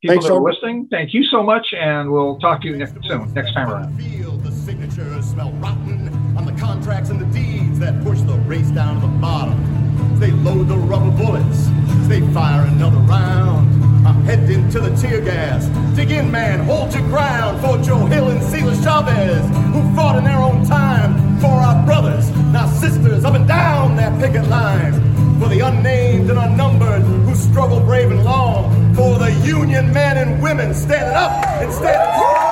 People 0.00 0.14
Thanks, 0.14 0.26
that 0.26 0.34
are 0.34 0.40
listening, 0.40 0.86
thank 0.92 1.12
you 1.12 1.24
so 1.24 1.42
much, 1.42 1.66
and 1.76 2.10
we'll 2.12 2.38
talk 2.38 2.62
to 2.62 2.68
you 2.68 2.76
next 2.76 2.94
soon, 3.02 3.34
next 3.34 3.52
time 3.52 3.68
around. 3.68 4.00
Feel 4.00 4.36
the 4.38 4.52
signatures 4.52 5.26
smell 5.26 5.50
rotten 5.54 6.08
on 6.36 6.44
the 6.44 6.52
contracts 6.52 7.10
and 7.10 7.20
the 7.20 7.26
deeds 7.26 7.80
that 7.80 8.00
push 8.04 8.20
the 8.20 8.34
race 8.46 8.70
down 8.70 8.94
to 8.94 9.00
the 9.00 9.12
bottom 9.14 9.87
they 10.18 10.32
load 10.32 10.68
the 10.68 10.76
rubber 10.76 11.10
bullets, 11.10 11.68
they 12.08 12.20
fire 12.32 12.66
another 12.66 12.98
round. 12.98 13.68
I'm 14.06 14.22
heading 14.24 14.68
to 14.70 14.80
the 14.80 14.94
tear 14.96 15.20
gas. 15.20 15.66
Dig 15.94 16.10
in, 16.10 16.30
man, 16.30 16.60
hold 16.66 16.92
your 16.92 17.02
ground 17.04 17.60
for 17.60 17.78
Joe 17.78 18.06
Hill 18.06 18.30
and 18.30 18.42
Cesar 18.42 18.82
Chavez, 18.82 19.46
who 19.72 19.94
fought 19.94 20.16
in 20.16 20.24
their 20.24 20.38
own 20.38 20.64
time 20.66 21.38
for 21.40 21.48
our 21.48 21.84
brothers, 21.84 22.30
now 22.52 22.66
sisters, 22.66 23.24
up 23.24 23.34
and 23.34 23.46
down 23.46 23.96
that 23.96 24.18
picket 24.20 24.48
line. 24.48 24.94
For 25.38 25.48
the 25.48 25.60
unnamed 25.60 26.30
and 26.30 26.38
unnumbered 26.38 27.02
who 27.02 27.34
struggle 27.36 27.80
brave 27.80 28.10
and 28.10 28.24
long. 28.24 28.94
For 28.96 29.18
the 29.18 29.30
union 29.44 29.92
men 29.92 30.16
and 30.16 30.42
women 30.42 30.74
standing 30.74 31.14
up 31.14 31.30
and 31.46 31.72
standing. 31.72 32.47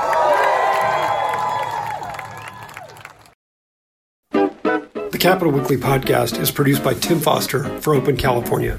The 5.16 5.22
Capitol 5.22 5.50
Weekly 5.50 5.78
podcast 5.78 6.38
is 6.38 6.50
produced 6.50 6.84
by 6.84 6.92
Tim 6.92 7.20
Foster 7.20 7.64
for 7.80 7.94
Open 7.94 8.18
California. 8.18 8.76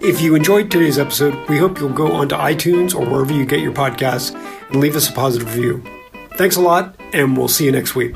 If 0.00 0.22
you 0.22 0.34
enjoyed 0.34 0.70
today's 0.70 0.98
episode, 0.98 1.36
we 1.50 1.58
hope 1.58 1.78
you'll 1.78 1.90
go 1.90 2.10
onto 2.12 2.34
iTunes 2.34 2.94
or 2.94 3.04
wherever 3.04 3.34
you 3.34 3.44
get 3.44 3.60
your 3.60 3.74
podcasts 3.74 4.34
and 4.70 4.80
leave 4.80 4.96
us 4.96 5.10
a 5.10 5.12
positive 5.12 5.54
review. 5.54 5.84
Thanks 6.36 6.56
a 6.56 6.62
lot, 6.62 6.98
and 7.12 7.36
we'll 7.36 7.46
see 7.46 7.66
you 7.66 7.72
next 7.72 7.94
week. 7.94 8.14